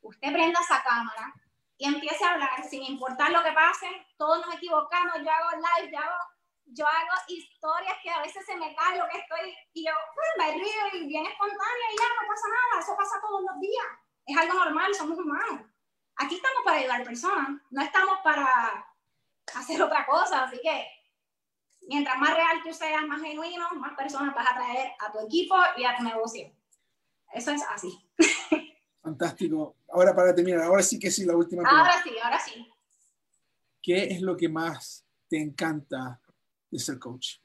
Usted 0.00 0.32
prenda 0.32 0.60
esa 0.60 0.82
cámara 0.82 1.34
y 1.76 1.84
empiece 1.84 2.24
a 2.24 2.32
hablar 2.32 2.64
sin 2.64 2.84
importar 2.84 3.30
lo 3.32 3.44
que 3.44 3.52
pase. 3.52 3.86
Todos 4.16 4.46
nos 4.46 4.54
equivocamos, 4.54 5.18
yo 5.18 5.30
hago 5.30 5.50
live, 5.50 5.92
yo 5.92 5.98
hago 5.98 6.37
yo 6.72 6.84
hago 6.86 7.22
historias 7.28 7.96
que 8.02 8.10
a 8.10 8.22
veces 8.22 8.44
se 8.44 8.56
me 8.56 8.74
cae 8.74 8.98
lo 8.98 9.08
que 9.08 9.18
estoy 9.18 9.54
y 9.72 9.86
yo 9.86 9.92
pues, 10.14 10.28
me 10.38 10.54
río 10.54 11.00
y 11.00 11.06
bien 11.06 11.26
espontánea 11.26 11.86
y 11.92 11.96
ya 11.96 12.08
no 12.08 12.28
pasa 12.28 12.48
nada, 12.48 12.82
eso 12.82 12.96
pasa 12.96 13.20
todos 13.20 13.42
los 13.42 13.60
días, 13.60 13.86
es 14.26 14.36
algo 14.36 14.54
normal, 14.54 14.94
somos 14.94 15.18
humanos. 15.18 15.62
Aquí 16.16 16.34
estamos 16.34 16.62
para 16.64 16.78
ayudar 16.78 17.04
personas, 17.04 17.60
no 17.70 17.82
estamos 17.82 18.18
para 18.24 18.86
hacer 19.54 19.80
otra 19.80 20.04
cosa, 20.04 20.44
así 20.44 20.60
que 20.62 20.86
mientras 21.88 22.18
más 22.18 22.34
real 22.34 22.62
tú 22.62 22.72
seas, 22.72 23.06
más 23.06 23.22
genuino, 23.22 23.70
más 23.76 23.96
personas 23.96 24.34
vas 24.34 24.50
a 24.50 24.54
traer 24.54 24.92
a 24.98 25.12
tu 25.12 25.20
equipo 25.20 25.54
y 25.76 25.84
a 25.84 25.96
tu 25.96 26.02
negocio. 26.02 26.52
Eso 27.32 27.52
es 27.52 27.62
así. 27.70 27.98
Fantástico. 29.02 29.76
Ahora 29.90 30.14
para 30.14 30.34
terminar, 30.34 30.62
ahora 30.62 30.82
sí 30.82 30.98
que 30.98 31.10
sí, 31.10 31.24
la 31.24 31.36
última 31.36 31.62
pregunta. 31.62 31.90
Ahora 31.90 32.02
sí, 32.02 32.10
ahora 32.22 32.38
sí. 32.40 32.72
¿Qué 33.80 34.04
es 34.04 34.20
lo 34.20 34.36
que 34.36 34.48
más 34.48 35.06
te 35.28 35.40
encanta 35.40 36.20
ser 36.76 36.98
coach? 36.98 37.36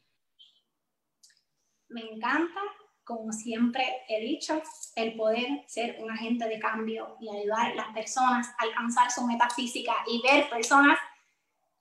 Me 1.89 2.01
encanta, 2.01 2.59
como 3.03 3.31
siempre 3.31 4.03
he 4.09 4.19
dicho, 4.21 4.62
el 4.95 5.15
poder 5.15 5.63
ser 5.67 5.97
un 6.01 6.09
agente 6.09 6.47
de 6.47 6.59
cambio 6.59 7.17
y 7.21 7.29
ayudar 7.29 7.71
a 7.71 7.75
las 7.75 7.93
personas 7.93 8.49
a 8.57 8.63
alcanzar 8.63 9.12
su 9.12 9.25
meta 9.25 9.49
física 9.49 9.93
y 10.07 10.21
ver 10.21 10.49
personas 10.49 10.97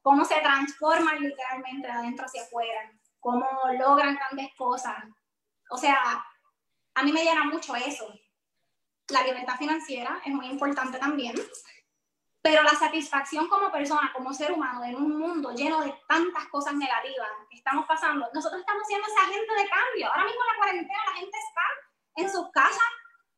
cómo 0.03 0.25
se 0.25 0.41
transforman 0.41 1.21
literalmente 1.21 1.87
de 1.87 1.93
adentro 1.93 2.27
hacia 2.27 2.43
afuera, 2.43 2.93
cómo 3.21 3.47
logran 3.79 4.17
grandes 4.17 4.55
cosas. 4.57 4.97
O 5.71 5.79
sea, 5.79 6.25
a 6.95 7.03
mí 7.03 7.13
me 7.13 7.25
llena 7.25 7.45
mucho 7.45 7.75
eso. 7.75 8.13
La 9.09 9.23
libertad 9.23 9.57
financiera 9.57 10.21
es 10.25 10.33
muy 10.33 10.47
importante 10.47 10.99
también, 10.99 11.35
pero 12.43 12.65
la 12.65 12.75
satisfacción 12.75 13.49
como 13.49 13.71
persona, 13.71 14.13
como 14.13 14.35
ser 14.35 14.51
humano, 14.51 14.83
en 14.83 14.97
un 14.97 15.17
mundo 15.17 15.53
lleno 15.53 15.81
de 15.81 15.95
tantas 16.09 16.49
cosas 16.49 16.75
negativas 16.75 17.29
que 17.49 17.57
estamos 17.57 17.87
pasando, 17.87 18.29
nosotros 18.35 18.61
estamos 18.61 18.83
siendo 18.89 19.07
esa 19.07 19.23
gente 19.27 19.55
de 19.55 19.69
cambio. 19.69 20.09
Ahora 20.09 20.25
mismo 20.25 20.41
en 20.43 20.47
la 20.49 20.59
cuarentena 20.59 21.05
la 21.07 21.21
gente 21.21 21.39
está 21.39 21.63
en 22.17 22.31
sus 22.31 22.51
casas, 22.51 22.83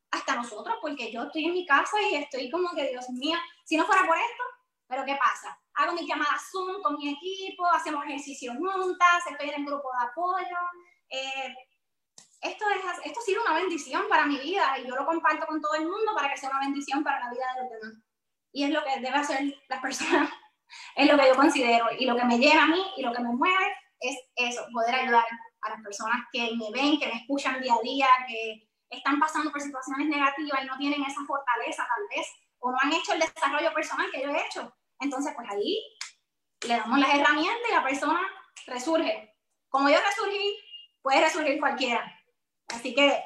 hasta 0.09 0.35
nosotros, 0.35 0.77
porque 0.81 1.11
yo 1.11 1.23
estoy 1.23 1.45
en 1.45 1.53
mi 1.53 1.65
casa 1.65 2.01
y 2.01 2.15
estoy 2.15 2.49
como 2.49 2.69
que, 2.73 2.89
Dios 2.89 3.07
mío, 3.09 3.37
si 3.63 3.77
no 3.77 3.85
fuera 3.85 4.07
por 4.07 4.17
esto, 4.17 4.43
pero 4.87 5.05
¿qué 5.05 5.15
pasa? 5.15 5.59
Hago 5.75 5.93
mis 5.93 6.07
llamadas 6.07 6.49
Zoom 6.51 6.81
con 6.81 6.95
mi 6.95 7.13
equipo, 7.13 7.65
hacemos 7.67 8.03
ejercicios 8.05 8.55
juntas, 8.57 9.27
estoy 9.29 9.49
en 9.49 9.61
el 9.61 9.65
grupo 9.65 9.89
de 9.99 10.05
apoyo. 10.05 10.57
Eh, 11.09 11.55
esto, 12.41 12.65
es, 12.69 13.05
esto 13.05 13.19
ha 13.19 13.23
sido 13.23 13.41
una 13.43 13.55
bendición 13.55 14.05
para 14.09 14.25
mi 14.25 14.37
vida 14.37 14.79
y 14.79 14.87
yo 14.87 14.95
lo 14.95 15.05
comparto 15.05 15.45
con 15.45 15.61
todo 15.61 15.75
el 15.75 15.83
mundo 15.83 16.13
para 16.15 16.29
que 16.29 16.37
sea 16.37 16.49
una 16.49 16.59
bendición 16.59 17.03
para 17.03 17.19
la 17.19 17.31
vida 17.31 17.45
de 17.55 17.61
los 17.61 17.71
demás 17.71 18.04
y 18.55 18.63
es 18.63 18.69
lo 18.69 18.81
que 18.85 19.01
debe 19.01 19.17
hacer 19.17 19.53
las 19.67 19.81
personas, 19.81 20.29
es 20.95 21.11
lo 21.11 21.17
que 21.17 21.27
yo 21.27 21.35
considero 21.35 21.87
y 21.99 22.05
lo 22.05 22.15
que 22.15 22.23
me 22.23 22.37
llena 22.37 22.63
a 22.63 22.67
mí 22.67 22.81
y 22.95 23.01
lo 23.01 23.11
que 23.11 23.21
me 23.21 23.33
mueve 23.33 23.75
es 23.99 24.17
eso, 24.33 24.65
poder 24.71 24.95
ayudar 24.95 25.25
a 25.61 25.69
las 25.71 25.81
personas 25.81 26.25
que 26.31 26.55
me 26.55 26.71
ven, 26.71 26.97
que 26.97 27.07
me 27.07 27.17
escuchan 27.17 27.61
día 27.61 27.73
a 27.73 27.81
día, 27.81 28.07
que 28.29 28.69
están 28.89 29.19
pasando 29.19 29.51
por 29.51 29.61
situaciones 29.61 30.07
negativas 30.07 30.63
y 30.63 30.67
no 30.67 30.77
tienen 30.77 31.03
esa 31.03 31.21
fortaleza 31.25 31.85
tal 31.85 32.05
vez, 32.09 32.27
o 32.59 32.71
no 32.71 32.77
han 32.81 32.93
hecho 32.93 33.11
el 33.11 33.19
desarrollo 33.19 33.73
personal 33.73 34.07
que 34.09 34.21
yo 34.21 34.29
he 34.29 34.45
hecho. 34.45 34.73
Entonces, 35.01 35.33
pues 35.35 35.49
ahí 35.49 35.77
le 36.65 36.77
damos 36.77 36.97
las 36.97 37.13
herramientas 37.13 37.69
y 37.69 37.73
la 37.73 37.83
persona 37.83 38.21
resurge. 38.67 39.35
Como 39.67 39.89
yo 39.89 39.97
resurgí, 39.99 40.57
puede 41.01 41.19
resurgir 41.19 41.59
cualquiera. 41.59 42.09
Así 42.69 42.95
que, 42.95 43.21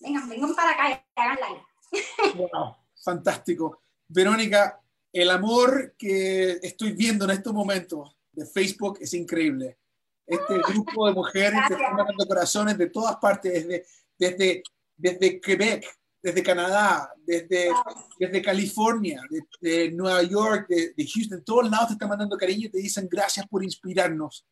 vengan, 0.00 0.28
vengan 0.28 0.54
para 0.56 0.70
acá 0.70 0.90
y 0.90 1.20
hagan 1.20 1.36
live. 1.36 2.48
Wow, 2.52 2.76
fantástico. 3.04 3.83
Verónica, 4.14 4.80
el 5.12 5.28
amor 5.28 5.96
que 5.98 6.52
estoy 6.62 6.92
viendo 6.92 7.24
en 7.24 7.32
estos 7.32 7.52
momentos 7.52 8.16
de 8.30 8.46
Facebook 8.46 8.98
es 9.00 9.12
increíble. 9.12 9.76
Este 10.24 10.54
grupo 10.68 11.08
de 11.08 11.14
mujeres 11.14 11.60
que 11.66 11.74
están 11.74 11.96
dando 11.96 12.26
corazones 12.26 12.78
de 12.78 12.90
todas 12.90 13.16
partes, 13.16 13.52
desde, 13.52 13.84
desde, 14.16 14.62
desde 14.96 15.40
Quebec, 15.40 15.84
desde 16.22 16.42
Canadá, 16.44 17.12
desde, 17.26 17.70
desde 18.16 18.40
California, 18.40 19.20
desde 19.28 19.90
Nueva 19.90 20.22
York, 20.22 20.68
de, 20.68 20.94
de, 20.96 21.06
Houston, 21.12 21.44
todos 21.44 21.68
lados 21.68 21.88
te 21.88 21.92
están 21.94 22.08
mandando 22.08 22.36
cariño 22.36 22.68
y 22.68 22.70
te 22.70 22.78
dicen 22.78 23.08
gracias 23.10 23.48
por 23.48 23.64
inspirarnos. 23.64 24.46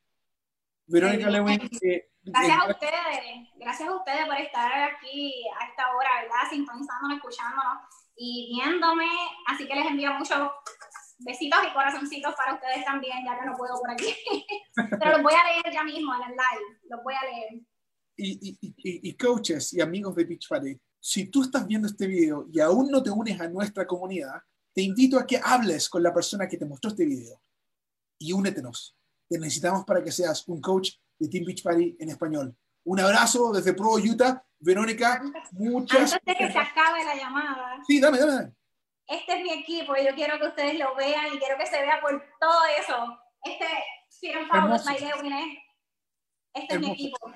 Verónica 0.87 1.31
Lewin. 1.31 1.71
Eh, 1.83 2.09
gracias 2.25 2.59
a 2.59 2.69
ustedes, 2.69 3.49
gracias 3.55 3.89
a 3.89 3.97
ustedes 3.97 4.27
por 4.27 4.37
estar 4.39 4.91
aquí 4.91 5.45
a 5.61 5.69
esta 5.69 5.95
hora, 5.95 6.11
¿verdad? 6.21 6.51
Sintonizándonos, 6.51 7.17
escuchándonos 7.19 8.02
y 8.17 8.55
viéndome. 8.55 9.09
Así 9.47 9.67
que 9.67 9.75
les 9.75 9.87
envío 9.87 10.13
muchos 10.15 10.39
besitos 11.19 11.59
y 11.69 11.73
corazoncitos 11.73 12.35
para 12.35 12.55
ustedes 12.55 12.85
también, 12.85 13.25
ya 13.25 13.39
que 13.39 13.47
no 13.47 13.57
puedo 13.57 13.75
por 13.79 13.91
aquí. 13.91 14.15
Pero 14.75 15.13
los 15.13 15.23
voy 15.23 15.35
a 15.35 15.45
leer 15.45 15.75
ya 15.75 15.85
mismo 15.85 16.15
en 16.15 16.31
el 16.31 16.37
live, 16.37 16.81
los 16.89 17.03
voy 17.03 17.15
a 17.15 17.25
leer. 17.25 17.63
Y, 18.17 18.49
y, 18.51 18.59
y, 18.61 19.09
y 19.09 19.17
coaches 19.17 19.73
y 19.73 19.81
amigos 19.81 20.15
de 20.15 20.25
Beach 20.25 20.49
Party, 20.49 20.79
si 21.01 21.27
tú 21.27 21.43
estás 21.43 21.67
viendo 21.67 21.89
este 21.89 22.07
video 22.07 22.47
y 22.53 22.61
aún 22.61 22.91
no 22.91 23.03
te 23.03 23.11
unes 23.11 23.41
a 23.41 23.49
nuestra 23.49 23.87
comunidad, 23.87 24.41
te 24.75 24.83
invito 24.83 25.19
a 25.19 25.27
que 25.27 25.41
hables 25.43 25.89
con 25.89 26.03
la 26.03 26.15
persona 26.15 26.49
que 26.49 26.57
te 26.57 26.65
mostró 26.65 26.91
este 26.91 27.05
video 27.05 27.41
y 28.19 28.33
únetenos. 28.33 28.97
Te 29.29 29.39
necesitamos 29.39 29.85
para 29.85 30.03
que 30.03 30.13
seas 30.13 30.47
un 30.49 30.61
coach 30.61 30.93
de 31.19 31.29
Team 31.29 31.45
Beach 31.45 31.63
Party 31.63 31.97
en 31.99 32.09
español. 32.09 32.57
Un 32.85 33.01
abrazo 33.01 33.53
desde 33.53 33.75
Pro 33.75 33.93
Utah 33.95 34.45
Verónica, 34.59 35.23
muchas 35.53 36.13
Antes 36.13 36.25
de 36.25 36.35
que 36.35 36.53
se 36.53 36.59
acabe 36.59 37.05
la 37.05 37.15
llamada. 37.17 37.83
Sí, 37.87 38.01
dame, 38.01 38.19
dame. 38.19 38.53
Este 39.07 39.35
es 39.35 39.43
mi 39.43 39.53
equipo 39.53 39.97
y 39.97 40.05
yo 40.05 40.15
quiero 40.15 40.39
que 40.39 40.47
ustedes 40.47 40.79
lo 40.79 40.95
vean 40.95 41.35
y 41.35 41.39
quiero 41.39 41.59
que 41.59 41.67
se 41.67 41.81
vea 41.81 42.01
por 42.01 42.23
todo 42.41 42.61
eso. 42.79 43.19
Este, 43.43 43.67
Freedom 44.21 44.49
Power 44.49 44.81
Este 46.55 46.75
es 46.75 46.81
mi 46.81 46.91
equipo. 46.93 47.33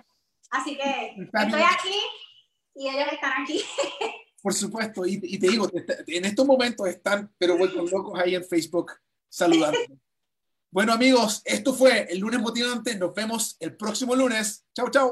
Así 0.50 0.76
que 0.76 1.16
estoy 1.18 1.62
aquí 1.62 2.00
y 2.74 2.88
ellos 2.88 3.12
están 3.12 3.42
aquí. 3.42 3.62
Por 4.42 4.54
supuesto, 4.54 5.04
y, 5.04 5.18
y, 5.22 5.38
te 5.40 5.48
digo, 5.48 5.68
en 6.06 6.24
estos 6.24 6.46
momentos 6.46 6.87
están, 6.87 7.35
pero 7.37 7.59
vueltos 7.59 7.90
locos 7.90 8.16
ahí 8.20 8.37
en 8.37 8.44
Facebook 8.44 8.92
saludando. 9.28 9.78
bueno, 10.70 10.92
amigos, 10.92 11.42
esto 11.44 11.74
fue 11.74 12.06
el 12.12 12.20
lunes 12.20 12.38
motivante. 12.38 12.94
Nos 12.96 13.12
vemos 13.12 13.56
el 13.59 13.76
próximo 13.76 14.14
lunes. 14.14 14.64
Chao, 14.72 14.88
chao. 14.88 15.11